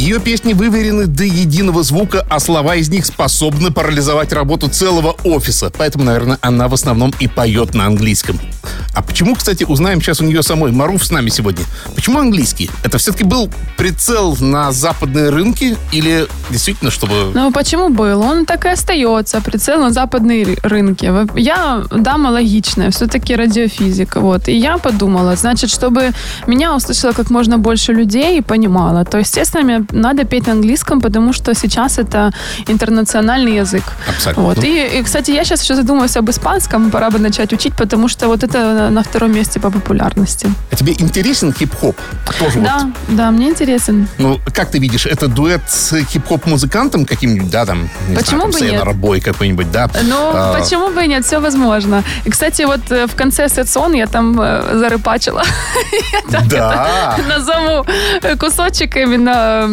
Ее 0.02 0.19
песни 0.19 0.52
выверены 0.52 1.06
до 1.06 1.22
единого 1.22 1.84
звука, 1.84 2.26
а 2.28 2.40
слова 2.40 2.75
из 2.75 2.88
них 2.88 3.06
способны 3.06 3.70
парализовать 3.70 4.32
работу 4.32 4.69
целого 4.69 5.14
офиса. 5.22 5.70
Поэтому, 5.78 6.02
наверное, 6.02 6.38
она 6.40 6.66
в 6.66 6.75
основном 6.75 7.14
и 7.20 7.28
поет 7.28 7.72
на 7.75 7.87
английском. 7.87 8.40
А 8.94 9.00
почему, 9.00 9.37
кстати, 9.37 9.62
узнаем 9.62 10.02
сейчас 10.02 10.20
у 10.20 10.25
нее 10.25 10.43
самой. 10.43 10.72
Маруф 10.72 11.04
с 11.04 11.12
нами 11.12 11.31
сегодня. 11.31 11.64
Почему 11.94 12.19
английский? 12.19 12.69
Это 12.82 12.99
все-таки 12.99 13.22
был 13.22 13.49
прицел 13.76 14.37
на 14.40 14.72
западные 14.72 15.31
рынки 15.31 15.76
или 15.93 16.26
действительно, 16.50 16.90
чтобы... 16.90 17.31
Ну, 17.32 17.52
почему 17.52 17.88
был? 17.88 18.22
Он 18.22 18.44
так 18.44 18.64
и 18.64 18.70
остается. 18.70 19.40
Прицел 19.40 19.81
на 19.81 19.93
западные 19.93 20.44
ры- 20.44 20.58
рынки. 20.64 21.10
Я 21.38 21.84
дама 21.93 22.28
логичная, 22.28 22.90
все-таки 22.90 23.37
радиофизика. 23.37 24.20
Вот. 24.20 24.49
И 24.49 24.52
я 24.52 24.78
подумала, 24.78 25.37
значит, 25.37 25.70
чтобы 25.70 26.10
меня 26.49 26.75
услышало 26.75 27.12
как 27.12 27.31
можно 27.31 27.56
больше 27.58 27.93
людей 27.93 28.38
и 28.38 28.43
понимало, 28.43 29.04
то, 29.04 29.19
естественно, 29.19 29.62
мне 29.62 29.87
надо 29.92 30.24
петь 30.24 30.46
на 30.46 30.52
английском, 30.52 31.00
потому 31.00 31.32
что 31.32 31.54
сейчас 31.54 31.98
это 31.98 32.32
интернациональный 32.68 33.56
язык. 33.56 33.82
Абсолютно. 34.08 34.42
Вот. 34.42 34.64
И, 34.64 34.98
и, 34.98 35.02
кстати, 35.02 35.30
я 35.30 35.44
сейчас 35.44 35.62
еще 35.62 35.74
задумываюсь 35.74 36.16
об 36.16 36.28
испанском, 36.30 36.90
пора 36.90 37.10
бы 37.10 37.18
начать 37.18 37.52
учить, 37.52 37.74
потому 37.76 38.08
что 38.08 38.26
вот 38.28 38.42
это 38.42 38.90
на, 38.90 39.02
втором 39.02 39.32
месте 39.32 39.60
по 39.60 39.70
популярности. 39.70 40.48
А 40.70 40.76
тебе 40.76 40.92
интересен 40.98 41.52
хип-хоп? 41.52 41.96
Тоже 42.38 42.60
Да, 42.60 42.80
вот. 42.82 43.16
да, 43.16 43.30
мне 43.30 43.48
интересен. 43.48 44.08
Ну, 44.18 44.40
как 44.54 44.70
ты 44.70 44.78
видишь, 44.78 45.06
это 45.06 45.28
дуэт 45.28 45.62
с 45.68 45.96
хип-хоп-музыкантом 46.04 47.04
каким-нибудь, 47.04 47.50
да, 47.50 47.66
там, 47.66 47.88
не 48.08 48.16
Почему 48.16 48.40
знаю, 48.40 48.46
бы 48.46 48.52
там, 48.52 48.62
нет? 48.62 48.70
Сейна 48.70 48.84
Рабой 48.84 49.20
какой-нибудь, 49.20 49.70
да? 49.70 49.90
Ну, 50.02 50.30
А, 50.34 50.58
почему 50.58 50.88
бы 50.90 51.04
и 51.04 51.08
нет, 51.08 51.25
все 51.25 51.40
возможно. 51.40 52.02
И, 52.25 52.30
кстати, 52.30 52.62
вот 52.62 52.80
э, 52.90 53.06
в 53.06 53.14
конце 53.14 53.49
сетсон 53.49 53.94
я 53.94 54.06
там 54.06 54.40
э, 54.40 54.78
зарыпачила. 54.78 55.42
Да. 56.49 57.16
Назову 57.28 57.84
кусочек 58.38 58.96
именно 58.96 59.66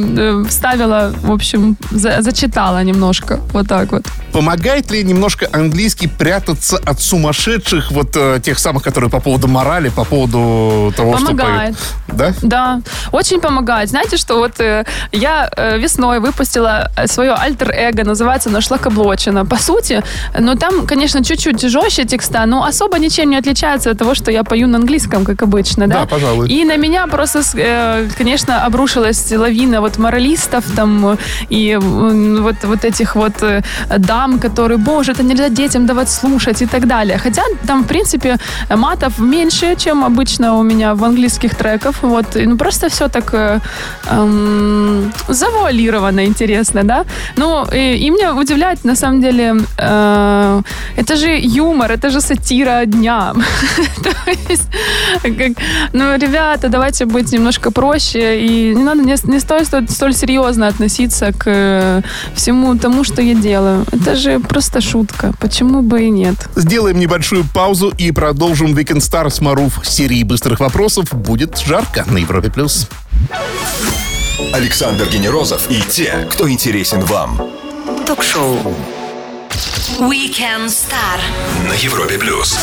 вставила, 0.47 1.13
в 1.23 1.31
общем, 1.31 1.75
за- 1.91 2.21
зачитала 2.21 2.83
немножко. 2.83 3.39
Вот 3.53 3.67
так 3.67 3.91
вот. 3.91 4.03
Помогает 4.39 4.89
ли 4.89 5.03
немножко 5.03 5.49
английский 5.51 6.07
прятаться 6.07 6.77
от 6.77 7.01
сумасшедших, 7.01 7.91
вот 7.91 8.15
э, 8.15 8.39
тех 8.41 8.57
самых, 8.57 8.83
которые 8.83 9.09
по 9.09 9.19
поводу 9.19 9.49
морали, 9.49 9.89
по 9.89 10.05
поводу 10.05 10.93
того, 10.95 11.11
Помогает. 11.11 11.75
что 11.75 11.93
поют? 12.05 12.17
Да? 12.17 12.33
Да, 12.41 12.81
очень 13.11 13.41
помогает. 13.41 13.89
Знаете, 13.89 14.15
что 14.15 14.35
вот 14.35 14.61
э, 14.61 14.85
я 15.11 15.49
э, 15.57 15.77
весной 15.77 16.21
выпустила 16.21 16.89
свое 17.07 17.33
альтер-эго, 17.33 18.05
называется 18.05 18.49
«Нашла 18.49 18.77
каблочина». 18.77 19.45
По 19.45 19.57
сути, 19.57 20.03
ну 20.39 20.55
там, 20.55 20.87
конечно, 20.87 21.21
чуть-чуть 21.21 21.61
жестче 21.61 22.05
текста, 22.05 22.45
но 22.45 22.63
особо 22.63 22.97
ничем 22.97 23.29
не 23.29 23.35
отличается 23.35 23.91
от 23.91 23.97
того, 23.97 24.15
что 24.15 24.31
я 24.31 24.45
пою 24.45 24.67
на 24.67 24.77
английском, 24.77 25.25
как 25.25 25.41
обычно, 25.41 25.87
да? 25.87 25.99
Да, 25.99 26.05
пожалуй. 26.05 26.47
И 26.47 26.63
на 26.63 26.77
меня 26.77 27.07
просто, 27.07 27.41
э, 27.55 28.07
конечно, 28.17 28.65
обрушилась 28.65 29.31
лавина 29.31 29.81
вот 29.81 29.97
моралистов 29.97 30.63
там 30.77 31.17
и 31.49 31.77
вот, 31.81 32.55
вот 32.63 32.85
этих 32.85 33.15
вот 33.15 33.43
э, 33.43 33.63
дам, 34.29 34.39
которые, 34.39 34.77
боже, 34.77 35.11
это 35.11 35.23
нельзя 35.23 35.49
детям 35.49 35.85
давать 35.85 36.09
слушать 36.09 36.61
и 36.61 36.65
так 36.65 36.87
далее. 36.87 37.17
Хотя 37.17 37.41
там, 37.67 37.83
в 37.83 37.87
принципе, 37.87 38.37
матов 38.69 39.19
меньше, 39.19 39.75
чем 39.75 40.03
обычно 40.03 40.57
у 40.57 40.63
меня 40.63 40.93
в 40.93 41.03
английских 41.03 41.55
треках. 41.55 41.95
Вот. 42.01 42.25
Ну, 42.35 42.57
просто 42.57 42.87
все 42.89 43.07
так 43.07 43.33
э, 43.33 43.59
эм, 44.11 45.11
завуалировано, 45.27 46.25
интересно, 46.25 46.83
да? 46.83 47.05
Ну, 47.37 47.65
и, 47.73 48.07
и 48.07 48.09
меня 48.09 48.35
удивляет, 48.35 48.85
на 48.85 48.95
самом 48.95 49.21
деле, 49.21 49.55
э, 49.77 50.61
это 50.97 51.15
же 51.15 51.39
юмор, 51.41 51.91
это 51.91 52.09
же 52.09 52.21
сатира 52.21 52.85
дня. 52.85 53.33
То 54.03 54.31
есть, 54.49 54.69
ну, 55.93 56.17
ребята, 56.17 56.69
давайте 56.69 57.05
быть 57.05 57.33
немножко 57.33 57.71
проще, 57.71 58.39
и 58.39 58.75
не 58.75 58.83
надо, 58.83 59.01
не, 59.01 59.15
не 59.23 59.39
стоит 59.39 59.67
столь 59.89 60.13
серьезно 60.13 60.67
относиться 60.67 61.31
к 61.31 61.43
э, 61.47 62.01
всему 62.35 62.75
тому, 62.77 63.03
что 63.03 63.21
я 63.21 63.33
делаю. 63.33 63.85
Это 63.91 64.08
же 64.15 64.39
просто 64.39 64.81
шутка, 64.81 65.33
почему 65.39 65.81
бы 65.81 66.03
и 66.03 66.09
нет? 66.09 66.35
Сделаем 66.55 66.99
небольшую 66.99 67.45
паузу 67.45 67.93
и 67.97 68.11
продолжим 68.11 68.75
Weekend 68.75 68.99
Star 68.99 69.29
с 69.29 69.41
Маруф. 69.41 69.79
Серии 69.83 70.23
быстрых 70.23 70.59
вопросов 70.59 71.13
будет 71.13 71.57
жарко 71.59 72.05
на 72.07 72.17
Европе+. 72.17 72.49
плюс. 72.49 72.87
Александр 74.53 75.07
Генерозов 75.09 75.69
и 75.69 75.81
те, 75.81 76.27
кто 76.31 76.49
интересен 76.49 77.01
вам. 77.01 77.41
Ток-шоу. 78.07 78.57
Weekend 79.99 80.67
Star. 80.67 81.19
На 81.67 81.73
Европе+. 81.73 82.17
плюс. 82.17 82.57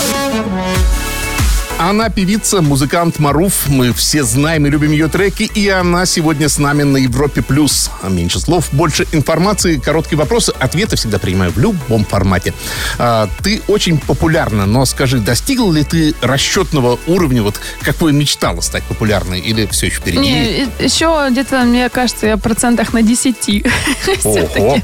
Она 1.79 2.09
певица, 2.09 2.63
музыкант 2.63 3.19
Маруф. 3.19 3.69
Мы 3.69 3.93
все 3.93 4.23
знаем 4.23 4.67
и 4.67 4.71
любим 4.71 4.93
ее 4.93 5.09
треки. 5.09 5.43
И 5.43 5.69
она 5.69 6.07
сегодня 6.07 6.49
с 6.49 6.57
нами 6.57 6.85
на 6.85 6.97
Европе+. 6.97 7.43
плюс. 7.43 7.91
А 8.03 8.09
Меньше 8.09 8.41
слов, 8.41 8.69
больше 8.73 9.07
информации, 9.13 9.77
короткие 9.77 10.19
вопросы. 10.19 10.55
Ответы 10.59 10.97
всегда 10.97 11.19
принимаю 11.19 11.53
в 11.53 11.59
любом 11.59 12.07
формате. 12.07 12.55
А, 12.99 13.29
ты 13.43 13.61
очень 13.69 13.99
популярна, 13.99 14.65
но 14.65 14.87
скажи, 14.87 15.19
достигла 15.19 15.71
ли 15.71 15.85
ты 15.85 16.15
расчетного 16.23 16.99
уровня, 17.07 17.43
вот 17.43 17.61
какой 17.83 18.15
мечтала 18.15 18.63
стать 18.63 18.83
популярной? 18.85 19.41
Или 19.41 19.67
все 19.67 19.87
еще 19.87 19.97
впереди? 19.97 20.21
Не, 20.21 20.69
еще 20.81 21.27
где-то, 21.31 21.61
мне 21.65 21.91
кажется, 21.91 22.27
я 22.27 22.37
процентах 22.39 22.95
на 22.95 23.03
10 23.03 23.37
все-таки. 24.19 24.83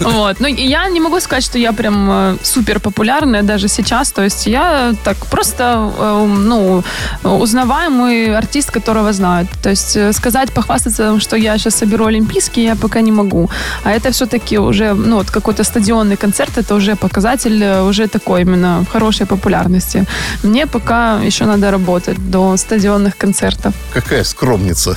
Вот. 0.00 0.40
Ну, 0.40 0.48
и 0.48 0.66
я 0.66 0.88
не 0.88 1.00
могу 1.00 1.20
сказать, 1.20 1.44
что 1.44 1.58
я 1.58 1.74
прям 1.74 2.10
э, 2.10 2.36
супер 2.42 2.80
популярная 2.80 3.42
даже 3.42 3.68
сейчас. 3.68 4.10
То 4.10 4.22
есть 4.22 4.46
я 4.46 4.94
так 5.04 5.18
просто, 5.26 5.92
э, 5.98 6.29
ну, 6.30 6.82
узнаваемый 7.22 8.36
артист, 8.36 8.70
которого 8.70 9.12
знают. 9.12 9.48
То 9.62 9.70
есть 9.70 9.96
э, 9.96 10.12
сказать, 10.12 10.52
похвастаться, 10.52 11.20
что 11.20 11.36
я 11.36 11.58
сейчас 11.58 11.74
соберу 11.74 12.06
Олимпийский, 12.06 12.64
я 12.64 12.76
пока 12.76 13.00
не 13.00 13.12
могу. 13.12 13.50
А 13.84 13.90
это 13.90 14.10
все-таки 14.10 14.58
уже, 14.58 14.94
ну, 14.94 15.16
вот 15.16 15.30
какой-то 15.30 15.64
стадионный 15.64 16.16
концерт, 16.16 16.58
это 16.58 16.74
уже 16.74 16.96
показатель 16.96 17.62
э, 17.62 17.82
уже 17.82 18.08
такой 18.08 18.42
именно 18.42 18.84
хорошей 18.92 19.26
популярности. 19.26 20.06
Мне 20.42 20.66
пока 20.66 21.20
еще 21.26 21.44
надо 21.44 21.70
работать 21.70 22.30
до 22.30 22.56
стадионных 22.56 23.16
концертов. 23.16 23.74
Какая 23.92 24.24
скромница. 24.24 24.96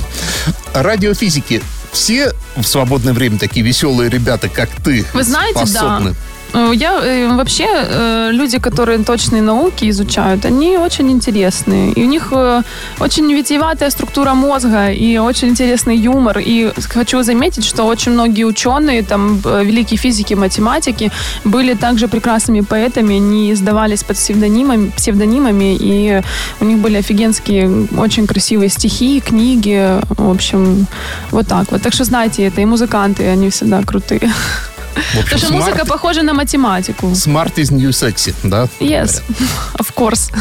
Радиофизики. 0.73 1.61
Все 1.91 2.31
в 2.55 2.63
свободное 2.63 3.13
время 3.13 3.37
такие 3.37 3.65
веселые 3.65 4.09
ребята, 4.09 4.49
как 4.49 4.69
ты, 4.83 5.05
Вы 5.13 5.23
знаете, 5.23 5.59
да. 5.59 5.65
способны? 5.65 6.09
Э, 6.09 6.13
Я 6.53 6.99
э, 7.03 7.35
вообще 7.35 7.65
э, 7.67 8.29
люди, 8.31 8.59
которые 8.59 8.99
точные 9.03 9.41
науки 9.41 9.89
изучают, 9.89 10.45
они 10.45 10.77
очень 10.77 11.09
интересные. 11.09 11.91
И 11.93 12.03
у 12.03 12.07
них 12.07 12.27
э, 12.31 12.61
очень 12.99 13.33
витиеватая 13.33 13.89
структура 13.89 14.33
мозга 14.35 14.91
и 14.91 15.17
очень 15.17 15.49
интересный 15.49 15.97
юмор. 15.97 16.39
И 16.39 16.71
хочу 16.93 17.23
заметить, 17.23 17.65
что 17.65 17.83
очень 17.85 18.11
многие 18.11 18.43
ученые, 18.43 19.01
там, 19.01 19.41
э, 19.45 19.63
великие 19.63 19.97
физики, 19.97 20.35
математики, 20.35 21.11
были 21.43 21.73
также 21.73 22.07
прекрасными 22.07 22.61
поэтами, 22.61 23.15
они 23.15 23.51
издавались 23.51 24.03
под 24.03 24.17
псевдонимами, 24.17 24.91
псевдонимами, 24.95 25.75
и 25.79 26.21
у 26.59 26.65
них 26.65 26.77
были 26.77 26.97
офигенские, 26.97 27.87
очень 27.97 28.27
красивые 28.27 28.69
стихи, 28.69 29.21
книги, 29.21 29.99
в 30.09 30.29
общем, 30.29 30.85
вот 31.31 31.47
так 31.47 31.71
вот. 31.71 31.81
Так 31.81 31.93
что 31.93 32.03
знайте 32.03 32.43
это, 32.43 32.61
и 32.61 32.65
музыканты, 32.65 33.27
они 33.27 33.49
всегда 33.49 33.81
крутые. 33.81 34.31
Общем, 34.95 35.23
Потому 35.23 35.39
что 35.41 35.53
музыка 35.53 35.85
похожа 35.85 36.21
на 36.23 36.33
математику. 36.33 37.13
смарт 37.15 37.57
is 37.59 37.71
new 37.71 37.89
sexy, 37.89 38.33
да? 38.43 38.67
Yes, 38.79 39.21
of 39.75 39.93
course. 39.95 40.31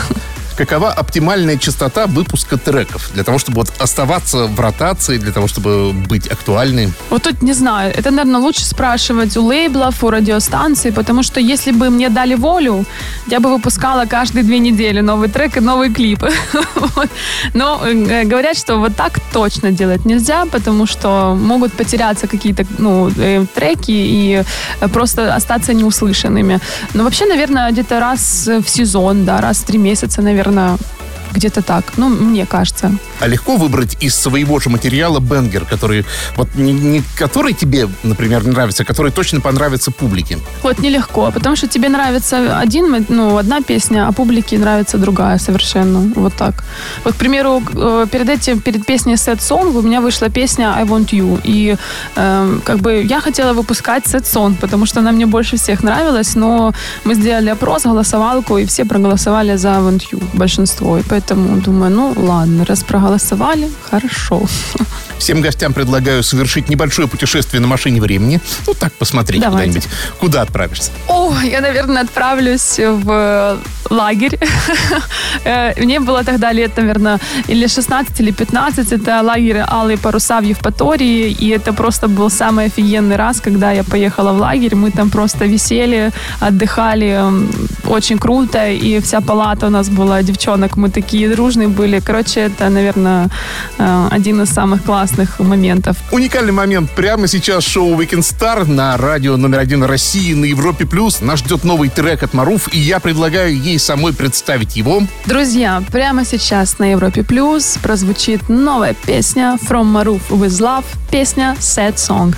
Какова 0.63 0.93
оптимальная 0.93 1.59
частота 1.59 2.07
выпуска 2.07 2.57
треков 2.57 3.11
для 3.15 3.25
того, 3.25 3.39
чтобы 3.39 3.57
вот 3.57 3.73
оставаться 3.81 4.47
в 4.47 4.61
ротации, 4.61 5.19
для 5.19 5.33
того, 5.33 5.49
чтобы 5.49 5.93
быть 5.93 6.29
актуальной? 6.29 6.93
Вот 7.11 7.25
тут 7.25 7.43
не 7.43 7.53
знаю, 7.53 7.93
это, 7.93 8.13
наверное, 8.13 8.41
лучше 8.41 8.65
спрашивать 8.65 9.37
у 9.37 9.43
лейблов, 9.43 10.05
у 10.05 10.11
радиостанций, 10.11 10.93
потому 10.93 11.25
что 11.25 11.41
если 11.41 11.73
бы 11.73 11.91
мне 11.91 12.11
дали 12.11 12.37
волю, 12.37 12.85
я 13.27 13.41
бы 13.41 13.51
выпускала 13.51 14.07
каждые 14.07 14.45
две 14.45 14.61
недели 14.61 15.01
новый 15.01 15.29
трек 15.29 15.57
и 15.57 15.61
новый 15.61 15.93
клип. 15.93 16.23
Но 17.55 17.81
э, 17.85 18.23
говорят, 18.23 18.57
что 18.57 18.77
вот 18.77 18.95
так 18.95 19.19
точно 19.33 19.73
делать 19.73 20.05
нельзя, 20.05 20.45
потому 20.45 20.87
что 20.87 21.35
могут 21.35 21.73
потеряться 21.73 22.29
какие-то 22.29 22.65
ну, 22.79 23.11
э, 23.19 23.45
треки 23.53 23.91
и 23.91 24.45
э, 24.81 24.89
просто 24.89 25.35
остаться 25.35 25.75
неуслышанными. 25.75 26.61
Но 26.95 27.03
вообще, 27.03 27.27
наверное, 27.27 27.73
где-то 27.73 27.99
раз 27.99 28.47
в 28.47 28.69
сезон, 28.69 29.25
да, 29.25 29.41
раз 29.41 29.57
в 29.59 29.65
три 29.65 29.79
месяца, 29.79 30.23
наверное, 30.53 30.79
где-то 31.33 31.63
так. 31.63 31.85
Ну, 31.97 32.09
мне 32.09 32.47
кажется. 32.47 32.93
А 33.21 33.27
легко 33.27 33.57
выбрать 33.57 33.97
из 34.01 34.15
своего 34.15 34.61
же 34.61 34.71
материала 34.71 35.21
бенгер, 35.21 35.65
который 35.65 36.05
вот 36.37 36.49
не, 36.55 36.73
не 36.73 37.03
который 37.17 37.53
тебе, 37.53 37.89
например, 38.03 38.47
нравится, 38.47 38.83
а 38.83 38.87
который 38.87 39.13
точно 39.13 39.41
понравится 39.41 39.91
публике. 39.91 40.39
Вот 40.63 40.79
нелегко, 40.79 41.31
потому 41.31 41.57
что 41.57 41.69
тебе 41.69 41.89
нравится 41.89 42.59
один, 42.59 43.07
ну, 43.09 43.37
одна 43.37 43.61
песня, 43.61 44.09
а 44.09 44.13
публике 44.13 44.59
нравится 44.59 44.99
другая 44.99 45.39
совершенно. 45.39 46.01
Вот 46.15 46.35
так. 46.35 46.65
Вот, 47.05 47.15
к 47.15 47.17
примеру, 47.17 47.63
э, 47.75 48.07
перед 48.11 48.29
этим, 48.29 48.61
перед 48.61 48.87
песней 48.87 49.15
Sad 49.15 49.39
Song 49.39 49.77
у 49.79 49.83
меня 49.83 50.01
вышла 50.01 50.29
песня 50.29 50.75
I 50.77 50.85
Want 50.85 51.11
You. 51.11 51.41
И 51.45 51.77
э, 52.17 52.59
как 52.65 52.79
бы 52.79 53.03
я 53.03 53.21
хотела 53.21 53.53
выпускать 53.53 54.05
Sad 54.05 54.25
Song, 54.25 54.57
потому 54.61 54.87
что 54.87 55.01
она 55.01 55.13
мне 55.13 55.27
больше 55.27 55.57
всех 55.57 55.83
нравилась, 55.83 56.35
но 56.35 56.73
мы 57.05 57.15
сделали 57.15 57.51
опрос, 57.51 57.85
голосовалку, 57.85 58.59
и 58.59 58.65
все 58.65 58.85
проголосовали 58.85 59.57
за 59.57 59.69
I 59.69 59.81
Want 59.81 60.03
You, 60.13 60.23
большинство. 60.33 60.99
И 60.99 61.03
поэтому 61.03 61.22
думаю, 61.31 61.91
ну 61.91 62.13
ладно, 62.17 62.65
раз 62.65 62.83
проголосовали, 62.85 63.71
хорошо. 63.91 64.43
Всем 65.23 65.41
гостям 65.41 65.73
предлагаю 65.73 66.25
совершить 66.25 66.69
небольшое 66.69 67.07
путешествие 67.07 67.61
на 67.61 67.69
машине 67.69 68.01
времени. 68.01 68.41
Ну, 68.67 68.75
так, 68.75 68.93
посмотреть 68.93 69.41
Давайте. 69.41 69.69
куда-нибудь. 69.73 69.89
Куда 70.19 70.43
отправишься? 70.43 70.91
О, 71.07 71.33
я, 71.45 71.61
наверное, 71.61 72.03
отправлюсь 72.03 72.81
в 72.81 73.57
лагерь. 73.91 74.39
Э, 75.45 75.73
Мне 75.81 75.99
было 75.99 76.23
тогда 76.25 76.53
лет, 76.53 76.77
наверное, 76.77 77.19
или 77.49 77.67
16, 77.67 78.21
или 78.21 78.33
15. 78.33 78.93
Это 78.93 79.23
лагерь 79.23 79.63
Алые 79.67 79.97
паруса 79.97 80.41
в 80.41 80.45
Евпатории. 80.45 81.31
И 81.41 81.49
это 81.49 81.73
просто 81.73 82.07
был 82.09 82.31
самый 82.31 82.67
офигенный 82.67 83.17
раз, 83.17 83.41
когда 83.41 83.73
я 83.73 83.83
поехала 83.83 84.33
в 84.33 84.39
лагерь. 84.39 84.75
Мы 84.75 84.91
там 84.91 85.11
просто 85.11 85.47
висели, 85.47 86.11
отдыхали. 86.41 87.25
Очень 87.87 88.19
круто. 88.19 88.69
И 88.69 89.01
вся 89.01 89.21
палата 89.21 89.67
у 89.67 89.71
нас 89.71 89.89
была 89.89 90.23
девчонок. 90.23 90.77
Мы 90.77 90.91
такие 90.91 91.29
дружные 91.29 91.69
были. 91.69 92.01
Короче, 92.01 92.41
это, 92.41 92.69
наверное, 92.69 93.29
э, 93.79 94.09
один 94.11 94.43
из 94.43 94.51
самых 94.51 94.83
классных 94.85 95.12
моментов. 95.39 95.97
Уникальный 96.11 96.53
момент. 96.53 96.91
Прямо 96.91 97.27
сейчас 97.27 97.65
шоу 97.65 98.01
Weekend 98.01 98.21
Star 98.21 98.65
на 98.67 98.97
радио 98.97 99.37
номер 99.37 99.61
один 99.61 99.83
России 99.83 100.35
на 100.35 100.45
Европе+. 100.45 100.87
плюс. 100.87 101.21
Нас 101.21 101.41
ждет 101.41 101.65
новый 101.65 101.89
трек 101.89 102.23
от 102.23 102.35
Маруф, 102.35 102.73
и 102.73 102.79
я 102.79 103.01
предлагаю 103.01 103.57
ей 103.57 103.79
самой 103.79 104.13
представить 104.13 104.77
его. 104.77 105.03
Друзья, 105.27 105.83
прямо 105.91 106.25
сейчас 106.25 106.79
на 106.79 106.93
Европе 106.93 107.23
Плюс 107.23 107.79
прозвучит 107.83 108.49
новая 108.49 108.95
песня 108.95 109.59
From 109.69 109.93
Maruf 109.93 110.23
With 110.29 110.61
Love, 110.61 110.85
песня 111.11 111.57
Sad 111.61 111.97
Song. 111.97 112.35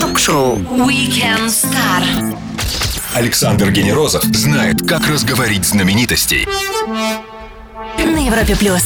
Ток-шоу 0.00 0.56
Weekend 0.56 1.46
Star. 1.48 2.36
Александр 3.14 3.70
Генерозов 3.70 4.24
знает, 4.24 4.86
как 4.86 5.08
разговорить 5.08 5.64
знаменитостей. 5.64 6.46
На 7.98 8.26
Европе 8.26 8.56
Плюс. 8.56 8.82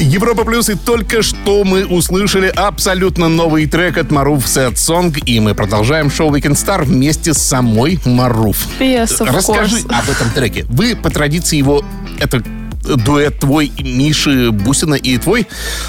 Европа 0.00 0.44
Плюс, 0.44 0.70
и 0.70 0.74
только 0.74 1.22
что 1.22 1.62
мы 1.64 1.84
услышали 1.84 2.48
абсолютно 2.48 3.28
новый 3.28 3.66
трек 3.66 3.98
от 3.98 4.10
Маруф 4.10 4.46
Sad 4.46 4.74
Song, 4.74 5.16
и 5.26 5.40
мы 5.40 5.54
продолжаем 5.54 6.10
шоу 6.10 6.34
Weekend 6.34 6.54
Star 6.54 6.84
вместе 6.84 7.34
с 7.34 7.38
самой 7.38 8.00
Маруф. 8.06 8.66
Yes, 8.78 9.22
Расскажи 9.24 9.76
course. 9.76 9.92
об 9.92 10.08
этом 10.08 10.30
треке. 10.30 10.64
Вы 10.68 10.96
по 10.96 11.10
традиции 11.10 11.56
его... 11.56 11.84
Это 12.18 12.42
дуэт 12.82 13.38
твой, 13.38 13.72
Миши 13.78 14.50
Бусина 14.50 14.94
и 14.94 15.18
твой? 15.18 15.46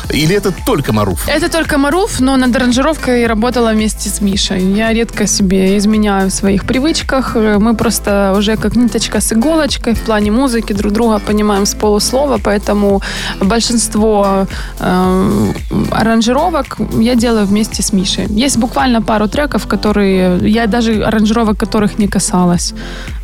Или 0.09 0.35
это 0.35 0.53
только 0.65 0.93
Маруф? 0.93 1.27
Это 1.27 1.49
только 1.49 1.77
Маруф, 1.77 2.19
но 2.19 2.37
над 2.37 2.55
аранжировкой 2.55 3.25
работала 3.27 3.71
вместе 3.71 4.09
с 4.09 4.21
Мишей. 4.21 4.61
Я 4.73 4.93
редко 4.93 5.27
себе 5.27 5.77
изменяю 5.77 6.29
в 6.29 6.33
своих 6.33 6.65
привычках. 6.65 7.35
Мы 7.35 7.75
просто 7.75 8.33
уже 8.37 8.57
как 8.57 8.75
ниточка 8.75 9.21
с 9.21 9.33
иголочкой 9.33 9.93
в 9.93 10.01
плане 10.01 10.31
музыки 10.31 10.73
друг 10.73 10.93
друга 10.93 11.19
понимаем 11.19 11.65
с 11.65 11.73
полуслова, 11.73 12.39
поэтому 12.43 13.01
большинство 13.39 14.47
э, 14.79 15.53
аранжировок 15.91 16.77
я 16.99 17.15
делаю 17.15 17.45
вместе 17.45 17.81
с 17.81 17.93
Мишей. 17.93 18.27
Есть 18.29 18.57
буквально 18.57 19.01
пару 19.01 19.27
треков, 19.27 19.67
которые 19.67 20.39
я 20.49 20.67
даже 20.67 21.03
аранжировок 21.03 21.57
которых 21.57 21.99
не 21.99 22.07
касалась. 22.07 22.73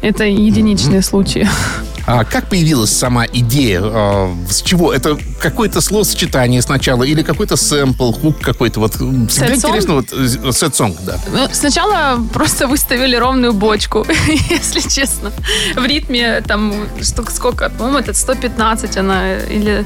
Это 0.02 0.24
единичные 0.24 1.02
случаи. 1.02 1.48
А 2.08 2.24
как 2.24 2.48
появилась 2.48 2.92
сама 2.98 3.26
идея? 3.26 3.82
А, 3.84 4.34
С 4.50 4.62
чего? 4.62 4.94
Это 4.94 5.18
какое-то 5.42 5.82
словосочетание 5.82 6.62
сначала 6.62 7.04
или 7.04 7.22
какой-то 7.22 7.58
сэмпл, 7.58 8.14
hook 8.14 8.40
какой-то? 8.40 8.80
Вот 8.80 8.94
всегда 8.94 9.30
Sad 9.30 9.40
song? 9.40 9.58
интересно, 9.76 9.94
вот 9.96 10.06
э, 10.14 10.52
sad 10.54 10.70
song, 10.70 10.98
да. 11.06 11.18
Ну, 11.34 11.48
Сначала 11.52 12.18
просто 12.34 12.68
выставили 12.68 13.18
ровную 13.18 13.52
бочку, 13.52 14.06
если 14.50 14.80
честно. 14.80 15.32
В 15.76 15.86
ритме 15.86 16.42
там 16.48 16.74
столько, 17.02 17.32
сколько, 17.34 17.70
по-моему, 17.70 18.00
это 18.00 18.14
115 18.14 18.98
она 18.98 19.34
или... 19.40 19.86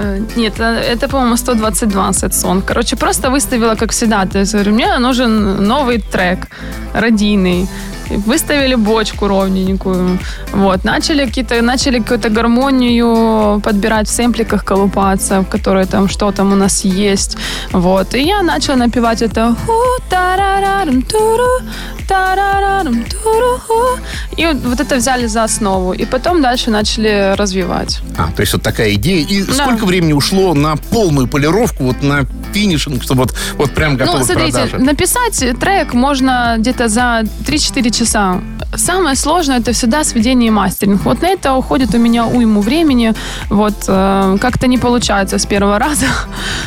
э, 0.00 0.20
Нет, 0.36 0.54
э, 0.58 0.64
это, 0.64 1.06
по-моему, 1.06 1.36
122 1.36 2.12
сет-сон. 2.14 2.62
Короче, 2.62 2.96
просто 2.96 3.28
выставила, 3.28 3.74
как 3.74 3.90
всегда. 3.92 4.24
То 4.24 4.38
есть, 4.38 4.52
говорю, 4.54 4.72
мне 4.72 4.96
нужен 4.98 5.62
новый 5.62 6.00
трек, 6.00 6.48
родийный. 6.94 7.68
Выставили 8.10 8.74
бочку 8.74 9.28
ровненькую. 9.28 10.18
Вот. 10.52 10.84
Начали, 10.84 11.26
какие-то, 11.26 11.62
начали 11.62 11.98
какую-то 11.98 12.28
гармонию 12.30 13.60
подбирать 13.60 14.08
в 14.08 14.12
сэмпликах, 14.12 14.64
колупаться, 14.64 15.40
в 15.40 15.46
которой 15.46 15.86
там, 15.86 16.08
что 16.08 16.32
там 16.32 16.52
у 16.52 16.56
нас 16.56 16.84
есть. 16.84 17.36
Вот. 17.72 18.14
И 18.14 18.22
я 18.22 18.42
начала 18.42 18.76
напевать 18.76 19.22
это. 19.22 19.54
И 24.36 24.46
вот, 24.46 24.80
это 24.80 24.96
взяли 24.96 25.26
за 25.26 25.44
основу. 25.44 25.92
И 25.92 26.04
потом 26.04 26.42
дальше 26.42 26.70
начали 26.70 27.34
развивать. 27.36 28.00
А, 28.16 28.30
то 28.30 28.42
есть 28.42 28.52
вот 28.52 28.62
такая 28.62 28.94
идея. 28.94 29.26
И 29.26 29.42
сколько 29.42 29.86
времени 29.86 30.12
ушло 30.12 30.54
на 30.54 30.76
полную 30.76 31.26
полировку, 31.26 31.84
вот 31.84 32.02
на 32.02 32.26
финишинг, 32.52 33.02
чтобы 33.02 33.22
вот, 33.22 33.34
вот 33.56 33.74
прям 33.74 33.96
готово 33.96 34.18
ну, 34.18 34.24
смотрите, 34.24 34.52
продаже? 34.52 34.78
написать 34.78 35.58
трек 35.60 35.94
можно 35.94 36.56
где-то 36.58 36.88
за 36.88 37.24
3-4 37.46 37.90
часа. 37.96 38.40
Самое 38.76 39.16
сложное 39.16 39.60
это 39.60 39.72
всегда 39.72 40.04
сведение 40.04 40.48
и 40.48 40.50
мастеринг. 40.50 41.04
Вот 41.04 41.22
на 41.22 41.28
это 41.28 41.54
уходит 41.54 41.94
у 41.94 41.98
меня 41.98 42.26
уйму 42.26 42.60
времени. 42.60 43.14
Вот 43.50 43.74
э, 43.88 44.36
как-то 44.40 44.66
не 44.66 44.78
получается 44.78 45.36
с 45.38 45.46
первого 45.46 45.78
раза. 45.86 46.06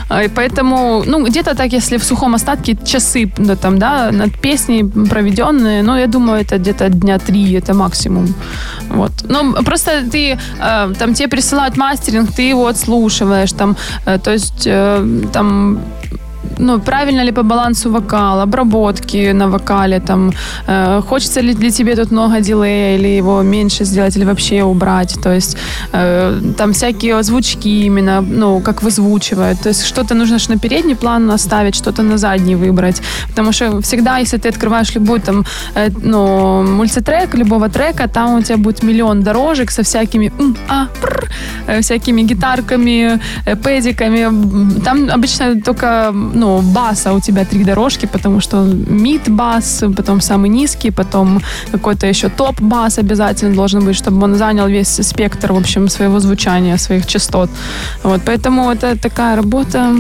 А, 0.10 0.24
И 0.24 0.28
поэтому, 0.28 1.04
ну, 1.06 1.26
где-то 1.26 1.56
так, 1.56 1.74
если 1.74 1.98
в 1.98 2.04
сухом 2.04 2.34
остатке 2.36 2.78
часы 2.86 3.32
ну, 3.38 3.56
там, 3.56 3.78
да, 3.80 4.12
над 4.12 4.42
песней 4.42 4.84
проведенные, 4.84 5.84
ну, 5.84 5.98
я 5.98 6.08
думаю, 6.08 6.42
это 6.42 6.58
где-то 6.58 6.90
дня 6.90 7.20
три, 7.20 7.54
это 7.54 7.74
максимум. 7.74 8.34
Вот. 8.90 9.12
Ну, 9.24 9.54
просто 9.64 9.92
ты, 10.12 10.38
э, 10.60 10.94
там, 11.00 11.14
тебе 11.14 11.28
присылают 11.28 11.78
мастеринг, 11.78 12.32
ты 12.32 12.50
его 12.50 12.68
отслушиваешь, 12.68 13.52
там, 13.52 13.76
э, 14.06 14.20
то 14.20 14.32
есть, 14.32 14.64
э, 14.66 15.06
там, 15.34 15.80
ну, 16.60 16.80
правильно 16.80 17.24
ли 17.24 17.32
по 17.32 17.44
балансу 17.44 17.92
вокал, 17.92 18.42
обработки 18.42 19.32
на 19.34 19.48
вокале, 19.48 20.00
там, 20.00 20.32
э, 20.68 21.02
хочется 21.02 21.42
ли 21.42 21.54
для 21.54 21.70
тебе 21.70 21.96
тут 21.96 22.12
много 22.12 22.42
дилея, 22.42 22.98
или 22.98 23.18
его 23.18 23.44
меньше 23.44 23.86
сделать, 23.86 24.18
или 24.18 24.26
вообще 24.26 24.64
убрать, 24.64 25.18
то 25.24 25.34
есть, 25.34 25.58
э, 25.94 26.42
там 26.58 26.74
всякие 26.74 27.16
озвучки 27.20 27.86
именно, 27.86 28.22
ну, 28.22 28.60
как 28.62 28.84
вызвучивают, 28.84 29.60
то 29.62 29.70
есть, 29.70 29.86
что-то 29.86 30.16
нужно 30.16 30.40
ж 30.40 30.50
на 30.50 30.58
передний 30.58 30.96
план 30.96 31.32
оставить, 31.32 31.76
что-то 31.76 32.04
на 32.04 32.18
задний 32.18 32.56
выбрать, 32.56 33.02
потому 33.30 33.54
что 33.54 33.82
всегда, 33.82 34.20
если 34.20 34.38
ты 34.38 34.50
открываешь 34.50 34.96
любой 34.96 35.20
там, 35.20 35.46
э, 35.76 35.90
ну, 36.04 36.64
мультитрек 36.64 37.36
любого 37.36 37.70
трека, 37.70 38.08
там 38.08 38.36
у 38.36 38.42
тебя 38.42 38.58
будет 38.58 38.84
миллион 38.84 39.24
дорожек 39.24 39.72
со 39.72 39.82
всякими 39.84 40.32
а, 40.70 40.88
пр, 41.02 41.30
э, 41.68 41.82
всякими 41.82 42.22
гитарками, 42.24 43.20
э, 43.46 43.56
пэдиками. 43.56 44.20
М, 44.28 44.82
Там 44.86 45.10
обычно 45.12 45.62
только 45.62 46.14
ну, 46.34 46.62
баса 46.62 47.14
у 47.14 47.20
тебя 47.20 47.46
три 47.46 47.64
дорожки, 47.64 48.06
потому 48.06 48.42
что 48.42 48.64
мид 48.64 49.30
бас, 49.30 49.84
потом 49.96 50.22
самый 50.22 50.50
низкий, 50.50 50.92
потом 50.92 51.42
какой-то 51.72 52.08
еще 52.08 52.30
топ 52.30 52.62
бас 52.62 52.98
обязательно 52.98 53.56
должен 53.56 53.86
быть, 53.86 53.96
чтобы 53.96 54.24
он 54.24 54.36
занял 54.36 54.68
весь 54.68 55.00
спектр, 55.02 55.54
в 55.54 55.58
общем, 55.58 55.90
своего 55.90 56.20
звучания, 56.20 56.78
своих 56.78 57.06
частот. 57.06 57.50
Вот, 58.04 58.22
поэтому 58.26 58.72
это 58.72 58.98
такая 58.98 59.36
работа 59.36 59.96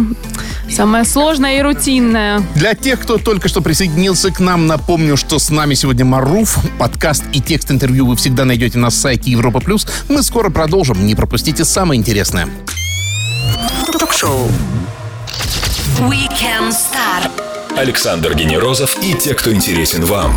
самая 0.70 1.04
сложная 1.06 1.60
и 1.60 1.62
рутинная. 1.62 2.42
Для 2.56 2.74
тех, 2.74 3.00
кто 3.00 3.18
только 3.18 3.48
что 3.48 3.62
присоединился 3.62 4.32
к 4.32 4.40
нам, 4.40 4.68
напомню, 4.68 5.18
что 5.18 5.40
с 5.40 5.50
нами 5.50 5.76
сегодня 5.76 6.06
Маруф. 6.06 6.58
Подкаст 6.78 7.24
и 7.34 7.42
текст 7.42 7.72
интервью 7.72 8.06
вы 8.06 8.16
всегда 8.16 8.46
найдете 8.46 8.78
на 8.78 8.90
сайте 8.90 9.32
Европа 9.32 9.60
Плюс. 9.60 9.88
Мы 10.10 10.24
скоро 10.24 10.50
продолжим. 10.50 11.06
Не 11.06 11.16
пропустите 11.16 11.66
самое 11.66 12.00
интересное. 12.00 12.48
Ток-шоу. 13.92 14.48
Weekend 16.00 16.72
Star. 16.72 17.30
Александр 17.76 18.34
Генерозов 18.34 18.98
и 19.04 19.14
те, 19.16 19.34
кто 19.34 19.54
интересен 19.54 20.06
вам. 20.06 20.34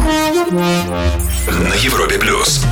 На 0.51 1.75
Европе 1.75 2.19
плюс. 2.19 2.65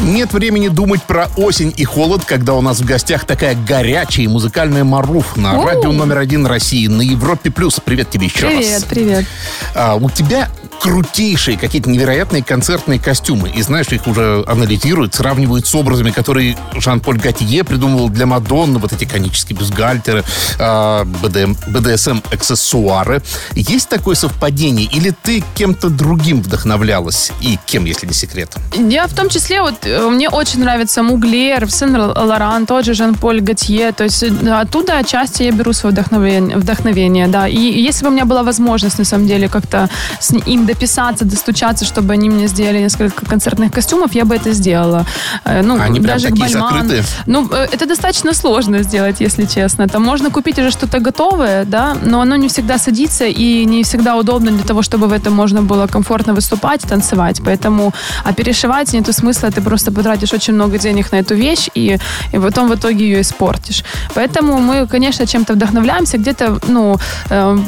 Нет 0.00 0.32
времени 0.32 0.66
думать 0.66 1.02
про 1.02 1.28
осень 1.36 1.72
и 1.76 1.84
холод, 1.84 2.24
когда 2.24 2.54
у 2.54 2.60
нас 2.60 2.80
в 2.80 2.84
гостях 2.84 3.24
такая 3.24 3.54
горячая 3.54 4.24
и 4.24 4.28
музыкальная 4.28 4.82
Маруф 4.82 5.36
на 5.36 5.62
радио 5.62 5.92
номер 5.92 6.18
один 6.18 6.44
России 6.46 6.88
на 6.88 7.02
Европе 7.02 7.50
плюс. 7.52 7.80
Привет 7.84 8.10
тебе 8.10 8.26
еще 8.26 8.48
Привет, 8.48 8.72
раз. 8.72 8.84
привет. 8.84 9.26
А, 9.74 9.94
у 9.94 10.10
тебя 10.10 10.48
крутейшие 10.80 11.56
какие-то 11.56 11.90
невероятные 11.90 12.42
концертные 12.42 12.98
костюмы. 12.98 13.50
И 13.50 13.62
знаешь, 13.62 13.88
их 13.88 14.06
уже 14.06 14.44
анализируют, 14.46 15.14
сравнивают 15.14 15.66
с 15.66 15.74
образами, 15.74 16.10
которые 16.10 16.56
Жан-Поль 16.74 17.18
Готье 17.18 17.64
придумывал 17.64 18.08
для 18.08 18.26
Мадонны. 18.26 18.78
Вот 18.78 18.92
эти 18.92 19.04
конические 19.04 19.58
бюстгальтеры, 19.58 20.24
а, 20.58 21.04
БДСМ-аксессуары. 21.04 23.22
Есть 23.54 23.88
такое 23.88 24.14
совпадение? 24.14 24.86
Или 24.86 25.10
ты 25.10 25.42
кем-то 25.54 25.88
другим 25.88 26.42
вдохновлялась? 26.42 27.32
И 27.40 27.58
кем, 27.66 27.84
если 27.84 28.06
не 28.06 28.12
секрет? 28.12 28.54
Я 28.76 29.06
в 29.06 29.14
том 29.14 29.28
числе, 29.28 29.62
вот 29.62 29.74
э, 29.84 30.08
мне 30.08 30.28
очень 30.28 30.60
нравится 30.60 31.02
Муглер, 31.02 31.70
Сен 31.70 31.96
Лоран, 31.96 32.66
тот 32.66 32.84
же 32.84 32.94
Жан-Поль 32.94 33.40
Готье. 33.40 33.92
То 33.92 34.04
есть 34.04 34.22
э, 34.22 34.30
оттуда 34.50 34.98
отчасти 34.98 35.44
я 35.44 35.52
беру 35.52 35.72
свое 35.72 35.92
вдохновение, 35.92 36.56
вдохновение, 36.56 37.28
да. 37.28 37.48
И 37.48 37.58
если 37.58 38.04
бы 38.04 38.10
у 38.10 38.12
меня 38.12 38.24
была 38.24 38.42
возможность, 38.42 38.98
на 38.98 39.04
самом 39.04 39.26
деле, 39.26 39.48
как-то 39.48 39.88
с 40.20 40.32
им 40.32 40.65
дописаться, 40.66 41.24
достучаться, 41.24 41.84
чтобы 41.84 42.12
они 42.14 42.28
мне 42.28 42.48
сделали 42.48 42.78
несколько 42.80 43.24
концертных 43.26 43.72
костюмов, 43.72 44.14
я 44.14 44.24
бы 44.24 44.34
это 44.34 44.52
сделала. 44.52 45.04
Э, 45.44 45.62
Ну, 45.62 45.74
Они 45.80 46.00
прям 46.00 46.18
даже 46.18 46.28
такие 46.28 46.48
Гбальман. 46.48 46.72
закрытые? 46.74 47.04
Ну, 47.26 47.48
э, 47.52 47.68
это 47.72 47.86
достаточно 47.86 48.34
сложно 48.34 48.82
сделать, 48.82 49.16
если 49.20 49.46
честно. 49.46 49.86
Там 49.88 50.02
можно 50.02 50.30
купить 50.30 50.58
уже 50.58 50.70
что-то 50.70 50.98
готовое, 50.98 51.64
да, 51.64 51.96
но 52.04 52.20
оно 52.20 52.36
не 52.36 52.48
всегда 52.48 52.78
садится 52.78 53.24
и 53.24 53.64
не 53.66 53.82
всегда 53.82 54.16
удобно 54.16 54.50
для 54.50 54.64
того, 54.64 54.82
чтобы 54.82 55.06
в 55.06 55.12
этом 55.12 55.32
можно 55.32 55.62
было 55.62 55.86
комфортно 55.86 56.34
выступать, 56.34 56.82
танцевать. 56.82 57.40
Поэтому, 57.44 57.92
а 58.24 58.32
перешивать 58.32 58.92
нету 58.92 59.12
смысла, 59.12 59.50
ты 59.50 59.60
просто 59.60 59.92
потратишь 59.92 60.32
очень 60.34 60.54
много 60.54 60.78
денег 60.78 61.12
на 61.12 61.16
эту 61.20 61.34
вещь 61.34 61.68
и, 61.76 61.98
и 62.34 62.38
потом 62.38 62.68
в 62.68 62.74
итоге 62.74 63.04
ее 63.04 63.20
испортишь. 63.20 63.84
Поэтому 64.14 64.58
мы, 64.58 64.86
конечно, 64.86 65.26
чем-то 65.26 65.52
вдохновляемся, 65.54 66.18
где-то, 66.18 66.58
ну, 66.68 66.96
э, 67.30 67.58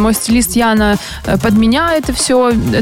мой 0.00 0.14
стилист 0.14 0.56
Яна 0.56 0.96
э, 1.26 1.38
подменяет 1.38 2.04
это 2.04 2.12
все, 2.12 2.33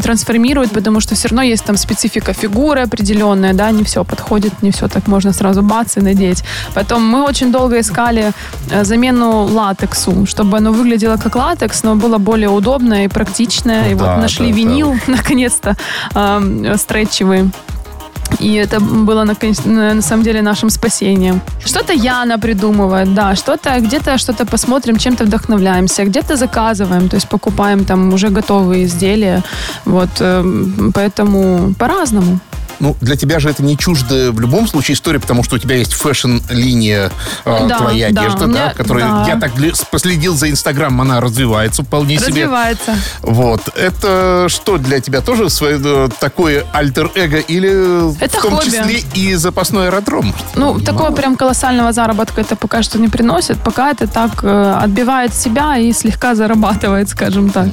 трансформирует, 0.03 0.71
потому 0.71 1.01
что 1.01 1.15
все 1.15 1.29
равно 1.29 1.43
есть 1.43 1.65
там 1.65 1.77
специфика 1.77 2.33
фигуры 2.33 2.83
определенная, 2.83 3.55
да, 3.55 3.71
не 3.71 3.85
все 3.85 4.05
подходит, 4.05 4.63
не 4.63 4.71
все 4.71 4.89
так 4.89 5.09
можно 5.09 5.33
сразу 5.33 5.63
бац 5.63 5.97
и 5.97 6.01
надеть. 6.01 6.45
Потом 6.75 7.03
мы 7.03 7.25
очень 7.25 7.53
долго 7.53 7.81
искали 7.81 8.33
э, 8.71 8.85
замену 8.85 9.45
латексу, 9.45 10.27
чтобы 10.27 10.57
оно 10.59 10.73
выглядело 10.73 11.17
как 11.17 11.37
латекс, 11.37 11.83
но 11.83 11.95
было 11.95 12.19
более 12.19 12.49
удобное 12.49 13.05
и 13.05 13.09
практичное. 13.09 13.91
и 13.91 13.95
Да, 13.95 14.15
вот 14.15 14.23
нашли 14.23 14.47
да, 14.47 14.53
да. 14.53 14.59
винил, 14.59 14.95
наконец-то, 15.07 15.77
э, 16.15 16.77
стретчевый. 16.79 17.51
И 18.41 18.55
это 18.55 18.81
было 18.81 19.25
на, 19.25 19.37
на 19.65 20.03
самом 20.03 20.23
деле 20.23 20.43
нашим 20.43 20.71
спасением. 20.71 21.41
Что-то 21.65 21.93
Яна 21.93 22.39
придумывает, 22.39 23.15
да, 23.15 23.37
что-то 23.37 23.81
где-то 23.81 24.19
что-то 24.19 24.47
посмотрим, 24.47 24.97
чем-то 24.97 25.25
вдохновляемся, 25.25 26.05
где-то 26.05 26.37
заказываем, 26.37 27.09
то 27.09 27.17
есть 27.17 27.29
покупаем 27.29 27.85
там 27.85 28.15
уже 28.15 28.29
готовые 28.29 28.85
изделия. 28.85 29.43
Вот, 29.85 30.11
э, 30.21 30.45
поэтому 30.95 31.75
по-разному. 31.79 32.39
Ну, 32.83 32.97
для 33.01 33.17
тебя 33.17 33.39
же 33.39 33.49
это 33.49 33.63
не 33.63 33.79
чуждо 33.79 34.33
в 34.33 34.41
любом 34.41 34.67
случае 34.67 34.97
история, 34.97 35.21
потому 35.21 35.43
что 35.45 35.55
у 35.57 35.59
тебя 35.59 35.77
есть 35.77 35.93
фэшн-линия 35.95 37.11
э, 37.45 37.67
Да, 37.69 37.79
твоя 37.79 38.11
да, 38.11 38.21
одежда, 38.23 38.45
у 38.45 38.49
да, 38.49 38.53
меня- 38.53 38.75
которая, 38.75 39.05
да. 39.09 39.25
я 39.29 39.37
так 39.39 39.53
последил 39.91 40.35
за 40.35 40.51
Инстаграм, 40.51 41.01
она 41.01 41.21
развивается 41.21 41.83
вполне 41.85 42.19
себе. 42.19 42.27
Развивается. 42.45 42.97
Вот. 43.23 43.61
Это 43.77 44.47
что 44.49 44.79
для 44.79 45.01
тебя 45.01 45.21
тоже 45.21 45.49
свое 45.49 45.81
э, 45.83 46.09
такое 46.21 46.65
альтер-эго 46.73 47.39
или 47.39 48.13
Это 48.21 48.39
в 48.39 48.43
том 48.43 48.55
хобби. 48.57 48.65
числе 48.65 49.01
и 49.15 49.35
запасной 49.37 49.87
аэродром? 49.87 50.35
Ну, 50.57 50.81
такого 50.81 51.13
прям 51.13 51.37
колоссального 51.37 51.93
заработка 51.93 52.41
это 52.41 52.57
пока 52.57 52.83
что 52.83 52.99
не 52.99 53.09
приносит. 53.09 53.59
Пока 53.63 53.93
это 53.93 54.09
так 54.09 54.43
э, 54.43 54.79
отбивает 54.83 55.35
себя 55.35 55.79
и 55.79 55.93
слегка 55.93 56.35
зарабатывает, 56.35 57.09
скажем 57.09 57.51
так. 57.51 57.69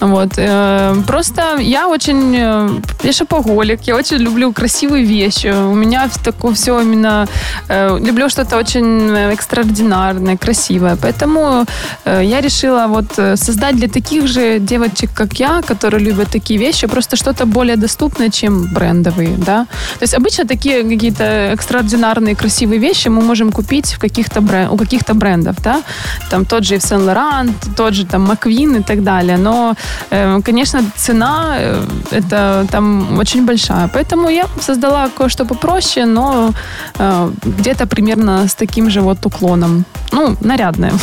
Вот. 0.00 0.34
э, 0.36 0.94
просто 1.08 1.56
я 1.58 1.88
очень... 1.88 2.34
э, 2.36 2.70
я 3.02 3.12
шопоголик, 3.12 3.82
я 3.82 3.96
очень 3.96 4.18
люблю 4.18 4.43
люблю 4.44 4.52
красивые 4.52 5.04
вещи. 5.04 5.52
У 5.52 5.74
меня 5.74 6.08
такое 6.24 6.52
все 6.52 6.80
именно... 6.80 7.26
Э, 7.68 7.98
люблю 8.06 8.28
что-то 8.28 8.58
очень 8.58 9.10
экстраординарное, 9.32 10.36
красивое. 10.36 10.96
Поэтому 10.96 11.64
э, 12.04 12.22
я 12.24 12.40
решила 12.40 12.86
вот 12.88 13.18
э, 13.18 13.36
создать 13.36 13.76
для 13.76 13.88
таких 13.88 14.26
же 14.26 14.58
девочек, 14.58 15.10
как 15.14 15.40
я, 15.40 15.62
которые 15.62 16.04
любят 16.04 16.28
такие 16.32 16.60
вещи, 16.60 16.86
просто 16.86 17.16
что-то 17.16 17.46
более 17.46 17.76
доступное, 17.76 18.30
чем 18.30 18.74
брендовые, 18.74 19.36
да. 19.46 19.66
То 19.98 20.04
есть 20.04 20.14
обычно 20.14 20.44
такие 20.44 20.82
какие-то 20.82 21.24
экстраординарные 21.52 22.34
красивые 22.34 22.80
вещи 22.80 23.08
мы 23.08 23.22
можем 23.22 23.52
купить 23.52 23.94
в 23.94 23.98
каких-то 23.98 24.40
бренд, 24.40 24.72
у 24.72 24.76
каких-то 24.76 25.14
брендов, 25.14 25.56
да. 25.62 25.82
Там 26.30 26.44
тот 26.44 26.64
же 26.64 26.74
Ив 26.74 26.82
Сен 26.82 27.02
Лоран, 27.08 27.54
тот 27.76 27.94
же 27.94 28.04
там 28.04 28.22
Маквин 28.22 28.76
и 28.76 28.82
так 28.82 29.02
далее. 29.02 29.36
Но, 29.36 29.74
э, 30.10 30.40
конечно, 30.44 30.80
цена 30.96 31.56
э, 31.58 31.82
это 32.10 32.66
там 32.70 33.18
очень 33.18 33.44
большая. 33.46 33.88
Поэтому 33.94 34.28
я 34.34 34.46
создала 34.60 35.08
кое-что 35.08 35.44
попроще, 35.44 36.06
но 36.06 36.52
э, 36.98 37.32
где-то 37.44 37.86
примерно 37.86 38.48
с 38.48 38.54
таким 38.54 38.90
же 38.90 39.00
вот 39.00 39.24
уклоном. 39.26 39.84
Ну, 40.12 40.36
нарядное. 40.40 40.92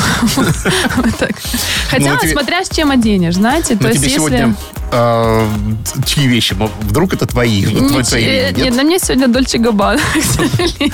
Хотя, 1.89 2.17
Ну, 2.21 2.29
смотря 2.29 2.63
с 2.63 2.69
чем 2.69 2.91
оденешь, 2.91 3.35
знаете. 3.35 3.75
То 3.75 3.89
есть, 3.89 4.03
если... 4.03 4.53
э, 4.91 5.47
чьи 6.05 6.27
вещи? 6.27 6.55
Вдруг 6.81 7.13
это 7.13 7.25
твои? 7.25 7.61
Не 7.65 7.87
твои- 7.89 8.03
твои 8.03 8.23
вещи, 8.25 8.59
Нет, 8.59 8.75
на 8.75 8.83
мне 8.83 8.99
сегодня 8.99 9.27
Дольче 9.27 9.57
Габбана, 9.57 9.99
к 10.13 10.23
сожалению. 10.23 10.93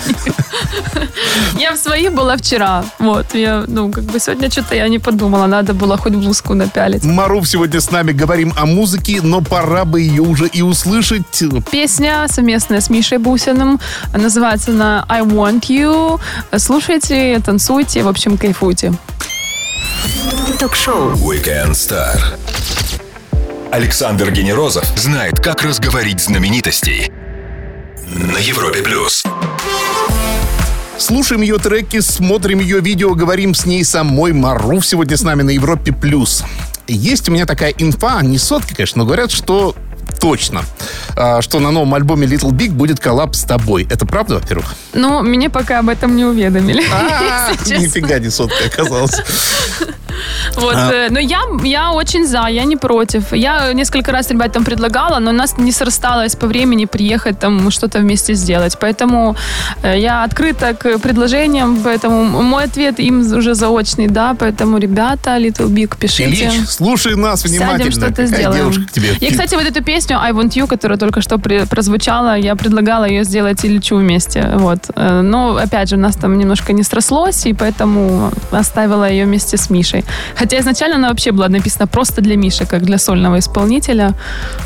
Я 1.60 1.74
в 1.74 1.78
своих 1.78 2.14
была 2.14 2.38
вчера. 2.38 2.84
Вот, 3.00 3.34
я, 3.34 3.64
ну, 3.68 3.92
как 3.92 4.04
бы 4.06 4.20
сегодня 4.20 4.50
что-то 4.52 4.76
я 4.76 4.88
не 4.88 5.00
подумала. 5.00 5.48
Надо 5.48 5.74
было 5.74 5.98
хоть 5.98 6.14
блузку 6.14 6.54
напялить. 6.54 7.04
Маруф 7.04 7.48
сегодня 7.48 7.80
с 7.82 7.92
нами 7.92 8.12
говорим 8.12 8.54
о 8.58 8.66
музыке, 8.66 9.20
но 9.24 9.42
пора 9.42 9.86
бы 9.86 10.02
ее 10.02 10.22
уже 10.22 10.48
и 10.48 10.62
услышать. 10.62 11.44
Песня 11.72 12.28
совместная 12.30 12.82
с 12.82 12.90
Мишей 12.90 13.18
Бусиным. 13.18 13.80
Называется 14.14 14.72
она 14.72 15.06
«I 15.10 15.22
Want 15.22 15.62
You». 15.70 16.20
Слушайте, 16.58 17.40
танцуйте, 17.46 18.04
в 18.04 18.08
общем, 18.08 18.38
кайфуйте. 18.38 18.94
Ток-шоу. 20.60 21.14
Weekend 21.14 21.72
Star. 21.72 22.18
Александр 23.72 24.32
Генерозов 24.32 24.86
знает, 24.98 25.40
как 25.40 25.62
разговорить 25.62 26.22
знаменитостей. 26.22 27.12
На 28.08 28.38
Европе 28.38 28.82
плюс. 28.82 29.24
Слушаем 30.98 31.42
ее 31.42 31.58
треки, 31.58 32.00
смотрим 32.00 32.60
ее 32.60 32.80
видео, 32.80 33.14
говорим 33.14 33.54
с 33.54 33.66
ней 33.66 33.84
самой. 33.84 34.32
Маруф 34.32 34.86
сегодня 34.86 35.18
с 35.18 35.22
нами 35.22 35.42
на 35.44 35.50
Европе+. 35.50 35.92
плюс. 35.92 36.44
Есть 36.88 37.28
у 37.28 37.34
меня 37.34 37.46
такая 37.46 37.74
инфа, 37.78 38.22
не 38.22 38.38
сотка, 38.38 38.74
конечно, 38.74 39.00
но 39.00 39.06
говорят, 39.06 39.32
что 39.32 39.76
точно, 40.20 40.62
а, 41.16 41.42
что 41.42 41.60
на 41.60 41.72
новом 41.72 41.94
альбоме 41.94 42.28
Little 42.28 42.52
Big 42.52 42.72
будет 42.72 43.00
коллаб 43.00 43.36
с 43.36 43.44
тобой. 43.44 43.88
Это 43.90 44.06
правда, 44.06 44.36
во-первых? 44.36 44.76
Ну, 44.94 45.22
меня 45.24 45.50
пока 45.50 45.80
об 45.80 45.90
этом 45.90 46.16
не 46.16 46.26
уведомили. 46.26 46.84
А. 46.92 47.52
Нифига 47.68 48.20
не 48.20 48.30
сотка 48.30 48.66
оказалась. 48.66 49.16
Вот, 50.56 50.76
А. 50.76 50.92
э, 50.92 51.08
но 51.12 51.20
я, 51.20 51.42
я 51.64 51.92
очень 51.92 52.26
за, 52.28 52.48
я 52.48 52.64
не 52.64 52.76
против. 52.78 53.34
Я 53.34 53.74
несколько 53.74 54.12
раз 54.12 54.32
ребятам 54.32 54.64
предлагала, 54.66 55.20
но 55.20 55.30
у 55.30 55.34
нас 55.34 55.58
не 55.58 55.72
срасталось 55.72 56.36
по 56.36 56.48
времени 56.48 56.86
приехать 56.86 57.40
там 57.40 57.70
что-то 57.70 58.00
вместе 58.00 58.34
сделать. 58.34 58.78
Поэтому 58.80 59.36
э, 59.84 60.00
я 60.00 60.24
открыта 60.24 60.74
к 60.74 60.98
предложениям, 61.00 61.80
поэтому 61.84 62.24
мой 62.24 62.64
ответ 62.64 63.00
им 63.00 63.20
уже 63.20 63.54
заочный, 63.54 64.08
да. 64.08 64.36
Поэтому, 64.40 64.80
ребята, 64.80 65.38
Little 65.38 65.68
Big, 65.70 65.96
пишите. 66.00 66.24
Ильич, 66.26 66.68
слушай 66.68 67.16
нас 67.16 67.44
внимательно. 67.44 67.92
Сядем, 67.92 67.92
что-то 67.92 68.26
сделаем. 68.26 68.64
девушка 68.72 68.84
к 68.88 68.92
тебе? 68.92 69.10
И, 69.20 69.32
кстати, 69.32 69.54
вот 69.56 69.66
эту 69.66 69.84
песню 69.84 70.07
I 70.15 70.32
Want 70.32 70.50
You, 70.56 70.67
которая 70.67 70.98
только 70.98 71.22
что 71.22 71.38
при- 71.38 71.65
прозвучала, 71.65 72.38
я 72.38 72.56
предлагала 72.56 73.06
ее 73.06 73.24
сделать 73.24 73.65
Ильичу 73.65 73.96
вместе. 73.98 74.50
Вот. 74.56 74.80
Э, 74.96 75.22
Но, 75.22 75.56
опять 75.56 75.89
же, 75.89 75.96
у 75.96 76.00
нас 76.00 76.15
там 76.15 76.38
немножко 76.38 76.74
не 76.74 76.84
срослось, 76.84 77.46
и 77.46 77.54
поэтому 77.54 78.32
оставила 78.52 79.10
ее 79.10 79.26
вместе 79.26 79.58
с 79.58 79.70
Мишей. 79.70 80.04
Хотя 80.36 80.58
изначально 80.60 80.96
она 80.98 81.10
вообще 81.10 81.32
была 81.32 81.50
написана 81.50 81.88
просто 81.88 82.22
для 82.22 82.36
Миши, 82.38 82.65
как 82.65 82.84
для 82.84 82.98
сольного 82.98 83.38
исполнителя. 83.38 84.13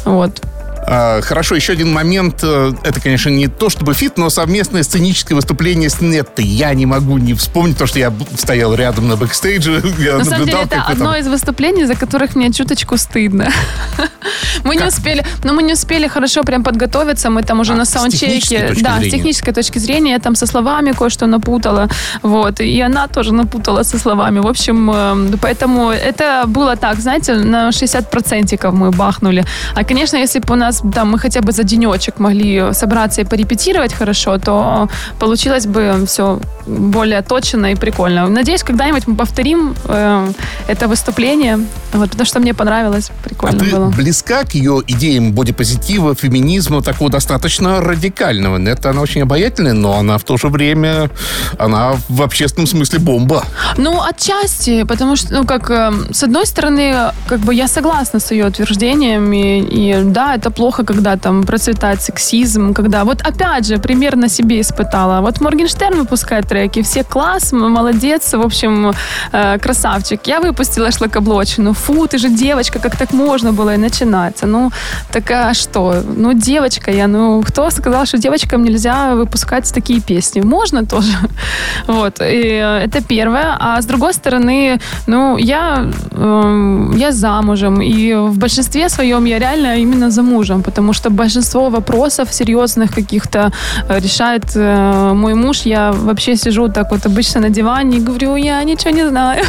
Вот. 0.05 0.41
А, 0.83 1.21
Хорошо, 1.21 1.55
еще 1.55 1.73
один 1.73 1.91
момент. 1.93 2.39
Э, 2.43 2.71
Это, 2.83 2.99
конечно, 2.99 3.29
не 3.29 3.47
то 3.47 3.69
чтобы 3.69 3.93
фит, 3.93 4.17
но 4.17 4.29
совместное 4.29 4.83
сценическое 4.83 5.35
выступление 5.35 5.89
с 5.89 6.01
Неттой. 6.01 6.45
Я 6.45 6.73
не 6.73 6.85
могу 6.85 7.17
не 7.17 7.33
вспомнить, 7.33 7.77
то, 7.77 7.85
что 7.85 7.99
я 7.99 8.11
стоял 8.37 8.73
рядом 8.73 9.07
на 9.07 9.15
бэкстейдже. 9.15 9.81
Я 9.99 10.17
На 10.17 10.25
самом 10.25 10.45
деле, 10.45 10.57
это 10.59 10.75
как 10.77 10.85
там- 10.87 10.93
одно 10.93 11.15
из 11.15 11.27
выступлений, 11.27 11.85
за 11.85 11.95
которых 11.95 12.35
мне 12.35 12.51
чуточку 12.51 12.97
стыдно. 12.97 13.49
Мы 14.63 14.75
не 14.75 14.83
успели, 14.85 15.25
но 15.43 15.53
мы 15.53 15.63
не 15.63 15.73
успели 15.73 16.07
хорошо 16.07 16.43
прям 16.43 16.63
подготовиться. 16.63 17.29
Мы 17.29 17.41
там 17.43 17.59
уже 17.59 17.73
А, 17.73 17.75
на 17.75 17.85
с 17.85 17.89
саундчеке. 17.89 18.73
Да, 18.81 18.95
с 18.95 18.97
зрения. 18.99 19.11
технической 19.11 19.53
точки 19.53 19.79
зрения 19.79 20.11
я 20.11 20.19
там 20.19 20.35
со 20.35 20.45
словами 20.45 20.91
кое-что 20.91 21.25
напутала. 21.27 21.87
Вот. 22.21 22.59
И 22.59 22.79
она 22.81 23.07
тоже 23.07 23.33
напутала 23.33 23.83
со 23.83 23.97
словами. 23.97 24.39
В 24.39 24.47
общем, 24.47 24.91
э, 24.93 25.37
поэтому 25.41 25.89
это 25.91 26.43
было 26.47 26.75
так, 26.75 26.99
знаете, 26.99 27.33
на 27.33 27.69
60% 27.71 28.71
мы 28.71 28.91
бахнули. 28.91 29.43
А, 29.75 29.83
конечно, 29.83 30.17
если 30.17 30.39
бы 30.39 30.53
у 30.53 30.57
нас 30.57 30.70
там 30.93 31.11
мы 31.11 31.19
хотя 31.19 31.41
бы 31.41 31.51
за 31.51 31.63
денечек 31.63 32.19
могли 32.19 32.73
собраться 32.73 33.21
и 33.21 33.23
порепетировать 33.23 33.93
хорошо, 33.93 34.37
то 34.37 34.89
получилось 35.19 35.65
бы 35.65 36.03
все 36.07 36.39
более 36.67 37.21
точно 37.21 37.71
и 37.71 37.75
прикольно. 37.75 38.27
Надеюсь, 38.27 38.63
когда-нибудь 38.63 39.07
мы 39.07 39.15
повторим 39.15 39.75
э, 39.85 40.31
это 40.67 40.87
выступление, 40.87 41.59
вот, 41.93 42.09
потому 42.11 42.25
что 42.25 42.39
мне 42.39 42.53
понравилось, 42.53 43.09
А 43.09 43.23
прикольно 43.29 43.59
ты 43.59 43.75
было. 43.75 43.89
близка 43.89 44.43
к 44.43 44.53
ее 44.55 44.81
идеям 44.87 45.31
бодипозитива, 45.33 46.15
феминизма, 46.15 46.81
такого 46.81 47.09
достаточно 47.09 47.81
радикального. 47.81 48.59
Это 48.69 48.89
она 48.89 49.01
очень 49.01 49.21
обаятельная, 49.23 49.73
но 49.73 49.97
она 49.97 50.17
в 50.17 50.23
то 50.23 50.37
же 50.37 50.47
время, 50.47 51.09
она 51.59 51.93
в 52.09 52.21
общественном 52.21 52.67
смысле 52.67 52.99
бомба. 52.99 53.43
Ну, 53.77 54.01
отчасти, 54.01 54.83
потому 54.83 55.15
что, 55.15 55.33
ну, 55.33 55.45
как, 55.45 55.69
э, 55.71 55.91
с 56.13 56.23
одной 56.23 56.45
стороны, 56.45 57.11
как 57.27 57.39
бы 57.39 57.53
я 57.55 57.67
согласна 57.67 58.19
с 58.19 58.31
ее 58.31 58.45
утверждениями, 58.47 59.59
и 59.59 60.03
да, 60.03 60.35
это 60.35 60.51
плохо, 60.61 60.83
когда 60.83 61.15
там 61.15 61.43
процветает 61.43 62.01
сексизм, 62.01 62.73
когда, 62.73 63.03
вот 63.03 63.21
опять 63.21 63.65
же, 63.65 63.77
пример 63.77 64.15
на 64.15 64.29
себе 64.29 64.59
испытала. 64.59 65.21
Вот 65.21 65.41
Моргенштерн 65.41 65.97
выпускает 65.97 66.47
треки, 66.47 66.81
все 66.81 67.03
класс, 67.03 67.53
молодец, 67.53 68.33
в 68.33 68.41
общем, 68.41 68.91
э, 69.33 69.57
красавчик. 69.57 70.27
Я 70.27 70.39
выпустила 70.39 70.91
шлакоблочину, 70.91 71.73
фу, 71.73 72.07
ты 72.07 72.17
же 72.19 72.29
девочка, 72.29 72.79
как 72.79 72.95
так 72.95 73.13
можно 73.13 73.51
было 73.51 73.73
и 73.73 73.77
начинаться? 73.77 74.45
Ну, 74.45 74.71
так 75.11 75.31
а 75.31 75.53
что? 75.53 76.03
Ну, 76.17 76.33
девочка 76.33 76.91
я, 76.91 77.07
ну, 77.07 77.41
кто 77.41 77.71
сказал, 77.71 78.05
что 78.05 78.17
девочкам 78.17 78.63
нельзя 78.63 79.15
выпускать 79.15 79.73
такие 79.73 79.99
песни? 79.99 80.41
Можно 80.41 80.85
тоже. 80.85 81.11
Вот, 81.87 82.21
и 82.21 82.61
э, 82.61 82.85
это 82.85 83.01
первое. 83.01 83.57
А 83.59 83.81
с 83.81 83.85
другой 83.85 84.13
стороны, 84.13 84.79
ну, 85.07 85.37
я, 85.37 85.85
эм, 86.11 86.97
я 86.97 87.11
замужем, 87.11 87.81
и 87.81 88.13
в 88.13 88.37
большинстве 88.37 88.89
своем 88.89 89.25
я 89.25 89.39
реально 89.39 89.77
именно 89.77 90.11
за 90.11 90.21
мужем, 90.51 90.63
потому 90.63 90.93
что 90.93 91.09
большинство 91.09 91.69
вопросов 91.69 92.33
серьезных 92.33 92.95
каких-то 92.95 93.51
э, 93.89 93.99
решает 93.99 94.43
э, 94.55 95.13
мой 95.13 95.33
муж. 95.33 95.65
Я 95.65 95.91
вообще 95.91 96.35
сижу 96.35 96.67
так 96.67 96.91
вот 96.91 97.05
обычно 97.05 97.41
на 97.41 97.49
диване 97.49 97.97
и 97.97 98.01
говорю, 98.01 98.37
я 98.37 98.63
ничего 98.63 98.95
не 98.95 99.09
знаю. 99.09 99.45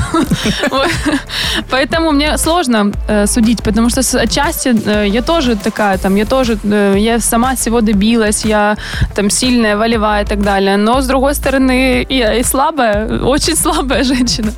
Поэтому 1.71 2.13
мне 2.13 2.39
сложно 2.39 2.93
э, 3.09 3.27
судить, 3.27 3.63
потому 3.63 3.91
что 3.91 4.01
отчасти 4.01 4.75
я 5.09 5.23
тоже 5.23 5.57
такая, 5.57 5.99
там, 5.99 6.17
я 6.17 6.25
тоже, 6.25 6.59
я 6.97 7.21
сама 7.21 7.55
всего 7.55 7.81
добилась, 7.81 8.45
я 8.45 8.77
там 9.15 9.31
сильная, 9.31 9.77
волевая 9.77 10.23
и 10.23 10.27
так 10.27 10.43
далее. 10.43 10.77
Но, 10.77 11.01
с 11.01 11.07
другой 11.07 11.35
стороны, 11.35 12.07
я 12.11 12.35
и 12.35 12.45
слабая, 12.45 13.23
очень 13.25 13.57
слабая 13.57 14.05
женщина. 14.05 14.53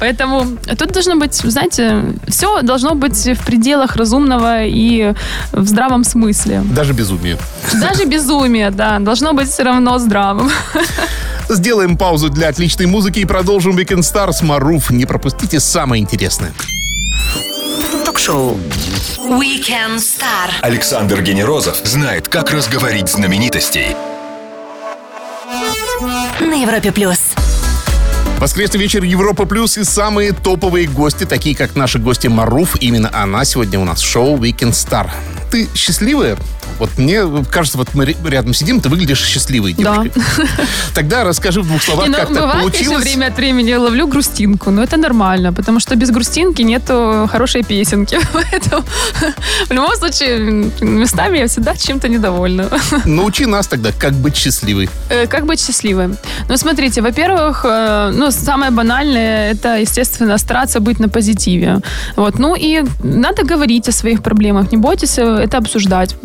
Поэтому 0.00 0.46
тут 0.78 0.92
должно 0.92 1.16
быть, 1.16 1.34
знаете, 1.34 2.02
все 2.28 2.62
должно 2.62 2.94
быть 2.94 3.26
в 3.26 3.44
пределах 3.46 3.96
разумного 3.96 4.68
и 4.68 5.14
в 5.52 5.66
здравом 5.66 5.87
смысле. 6.04 6.62
Даже 6.64 6.92
безумие. 6.92 7.38
Даже 7.80 8.04
безумие, 8.04 8.70
да, 8.70 8.98
должно 8.98 9.32
быть 9.32 9.48
все 9.48 9.62
равно 9.62 9.98
здравым. 9.98 10.50
Сделаем 11.48 11.96
паузу 11.96 12.28
для 12.28 12.48
отличной 12.48 12.86
музыки 12.86 13.20
и 13.20 13.24
продолжим 13.24 13.76
Weekend 13.76 14.00
Star 14.00 14.32
с 14.32 14.42
Маруф. 14.42 14.90
Не 14.90 15.06
пропустите 15.06 15.60
самое 15.60 16.02
интересное. 16.02 16.52
Ток-шоу. 18.04 18.58
Weekend 19.18 19.96
Star. 19.96 20.50
Александр 20.60 21.22
Генерозов 21.22 21.76
знает, 21.84 22.28
как 22.28 22.50
разговорить 22.50 23.08
знаменитостей. 23.08 23.96
На 26.40 26.62
Европе 26.62 26.92
плюс. 26.92 27.18
Воскресный 28.38 28.78
вечер 28.78 29.02
Европа 29.02 29.46
Плюс 29.46 29.76
и 29.78 29.84
самые 29.84 30.32
топовые 30.32 30.86
гости, 30.86 31.24
такие 31.24 31.56
как 31.56 31.74
наши 31.74 31.98
гости 31.98 32.28
Маруф. 32.28 32.76
Именно 32.80 33.10
она 33.12 33.44
сегодня 33.44 33.80
у 33.80 33.84
нас 33.84 34.00
в 34.00 34.06
шоу 34.06 34.36
Weekend 34.36 34.72
Star. 34.72 35.10
Ты 35.50 35.68
счастливая? 35.74 36.36
Вот 36.78 36.90
мне 36.98 37.22
кажется, 37.50 37.78
вот 37.78 37.88
мы 37.94 38.14
рядом 38.24 38.54
сидим, 38.54 38.80
ты 38.80 38.88
выглядишь 38.88 39.24
счастливой 39.24 39.74
Да. 39.74 40.02
девушкой. 40.04 40.22
Тогда 40.94 41.24
расскажи 41.24 41.60
в 41.62 41.66
двух 41.66 41.82
словах, 41.82 42.04
Не, 42.06 42.10
ну, 42.10 42.16
как 42.18 42.28
так 42.28 42.36
бывает, 42.36 42.52
конечно, 42.52 42.70
получилось. 42.78 43.04
время 43.04 43.26
от 43.26 43.36
времени 43.36 43.68
я 43.70 43.80
ловлю 43.80 44.06
грустинку, 44.06 44.70
но 44.70 44.82
это 44.82 44.96
нормально, 44.96 45.52
потому 45.52 45.80
что 45.80 45.96
без 45.96 46.10
грустинки 46.10 46.62
нету 46.62 47.28
хорошей 47.32 47.62
песенки. 47.64 48.18
Поэтому 48.32 48.84
в 49.68 49.72
любом 49.72 49.96
случае 49.96 50.38
местами 50.80 51.38
я 51.38 51.46
всегда 51.46 51.74
чем-то 51.76 52.08
недовольна. 52.08 52.68
Научи 53.04 53.46
нас 53.46 53.66
тогда, 53.66 53.90
как 53.92 54.12
быть 54.14 54.36
счастливой. 54.36 54.88
Э, 55.10 55.26
Как 55.26 55.46
быть 55.46 55.60
счастливым? 55.60 56.16
Ну, 56.48 56.56
смотрите, 56.56 57.02
во-первых, 57.02 57.64
э, 57.64 58.12
ну, 58.14 58.30
самое 58.30 58.70
банальное, 58.70 59.52
это, 59.52 59.78
естественно, 59.78 60.38
стараться 60.38 60.80
быть 60.80 61.00
на 61.00 61.08
позитиве. 61.08 61.80
Вот. 62.16 62.38
Ну, 62.38 62.54
и 62.56 62.82
надо 63.02 63.42
говорить 63.44 63.88
о 63.88 63.92
своих 63.92 64.22
проблемах, 64.22 64.70
не 64.72 64.78
бойтесь 64.78 65.18
э, 65.18 65.22
это 65.44 65.58
обсуждать. 65.58 66.16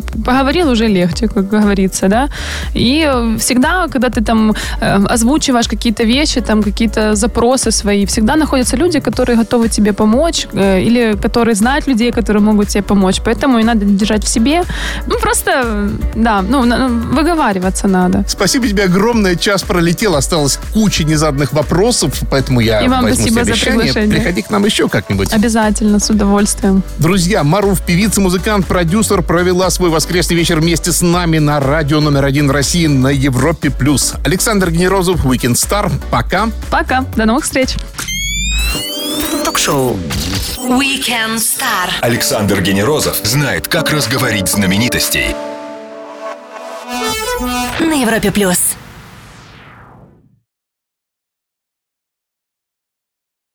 Поговорил 0.44 0.70
уже 0.70 0.88
легче, 0.88 1.26
как 1.26 1.48
говорится, 1.48 2.08
да. 2.08 2.28
И 2.74 3.02
э, 3.10 3.38
всегда, 3.38 3.86
когда 3.88 4.08
ты 4.08 4.20
там 4.22 4.52
э, 4.80 5.06
озвучиваешь 5.06 5.68
какие-то 5.68 6.04
вещи, 6.04 6.40
там 6.40 6.62
какие-то 6.62 7.14
запросы 7.14 7.70
свои, 7.70 8.04
всегда 8.04 8.36
находятся 8.36 8.76
люди, 8.76 9.00
которые 9.00 9.38
готовы 9.38 9.70
тебе 9.70 9.92
помочь, 9.92 10.46
э, 10.52 10.82
или 10.82 11.16
которые 11.22 11.54
знают 11.54 11.88
людей, 11.88 12.12
которые 12.12 12.42
могут 12.42 12.68
тебе 12.68 12.82
помочь. 12.82 13.22
Поэтому 13.24 13.58
и 13.58 13.64
надо 13.64 13.86
держать 13.86 14.24
в 14.24 14.28
себе. 14.28 14.64
Ну, 15.06 15.18
просто, 15.18 15.88
да, 16.14 16.42
ну, 16.42 16.64
на- 16.64 16.88
выговариваться 16.88 17.88
надо. 17.88 18.24
Спасибо 18.28 18.68
тебе 18.68 18.84
огромное. 18.84 19.36
Час 19.36 19.62
пролетел, 19.62 20.14
осталось 20.14 20.58
куча 20.74 21.04
незаданных 21.04 21.54
вопросов, 21.54 22.12
поэтому 22.30 22.60
я 22.60 22.82
И 22.82 22.88
вам 22.88 23.04
возьму 23.04 23.28
спасибо 23.28 23.44
за 23.44 23.64
приглашение. 23.64 24.14
Приходи 24.14 24.42
к 24.42 24.50
нам 24.50 24.66
еще 24.66 24.90
как-нибудь. 24.90 25.32
Обязательно, 25.32 25.98
с 26.00 26.10
удовольствием. 26.10 26.82
Друзья, 26.98 27.42
Маруф, 27.44 27.80
певица, 27.80 28.20
музыкант, 28.20 28.66
продюсер, 28.66 29.22
провела 29.22 29.70
свой 29.70 29.88
воскресный 29.88 30.33
вечер 30.34 30.60
вместе 30.60 30.92
с 30.92 31.00
нами 31.02 31.38
на 31.38 31.60
радио 31.60 32.00
номер 32.00 32.24
один 32.24 32.50
России 32.50 32.86
на 32.86 33.08
Европе+. 33.08 33.70
плюс. 33.70 34.14
Александр 34.24 34.70
Генерозов, 34.70 35.24
Weekend 35.24 35.54
Star. 35.54 35.90
Пока. 36.10 36.48
Пока, 36.70 37.02
до 37.16 37.24
новых 37.24 37.44
встреч. 37.44 37.76
Ток-шоу 39.44 39.96
Weekend 40.58 41.36
Star. 41.36 41.90
Александр 42.00 42.60
Генерозов 42.60 43.16
знает, 43.22 43.68
как 43.68 43.90
разговорить 43.90 44.48
знаменитостей. 44.48 45.34
На 47.80 47.94
Европе 47.94 48.30
плюс. 48.30 48.63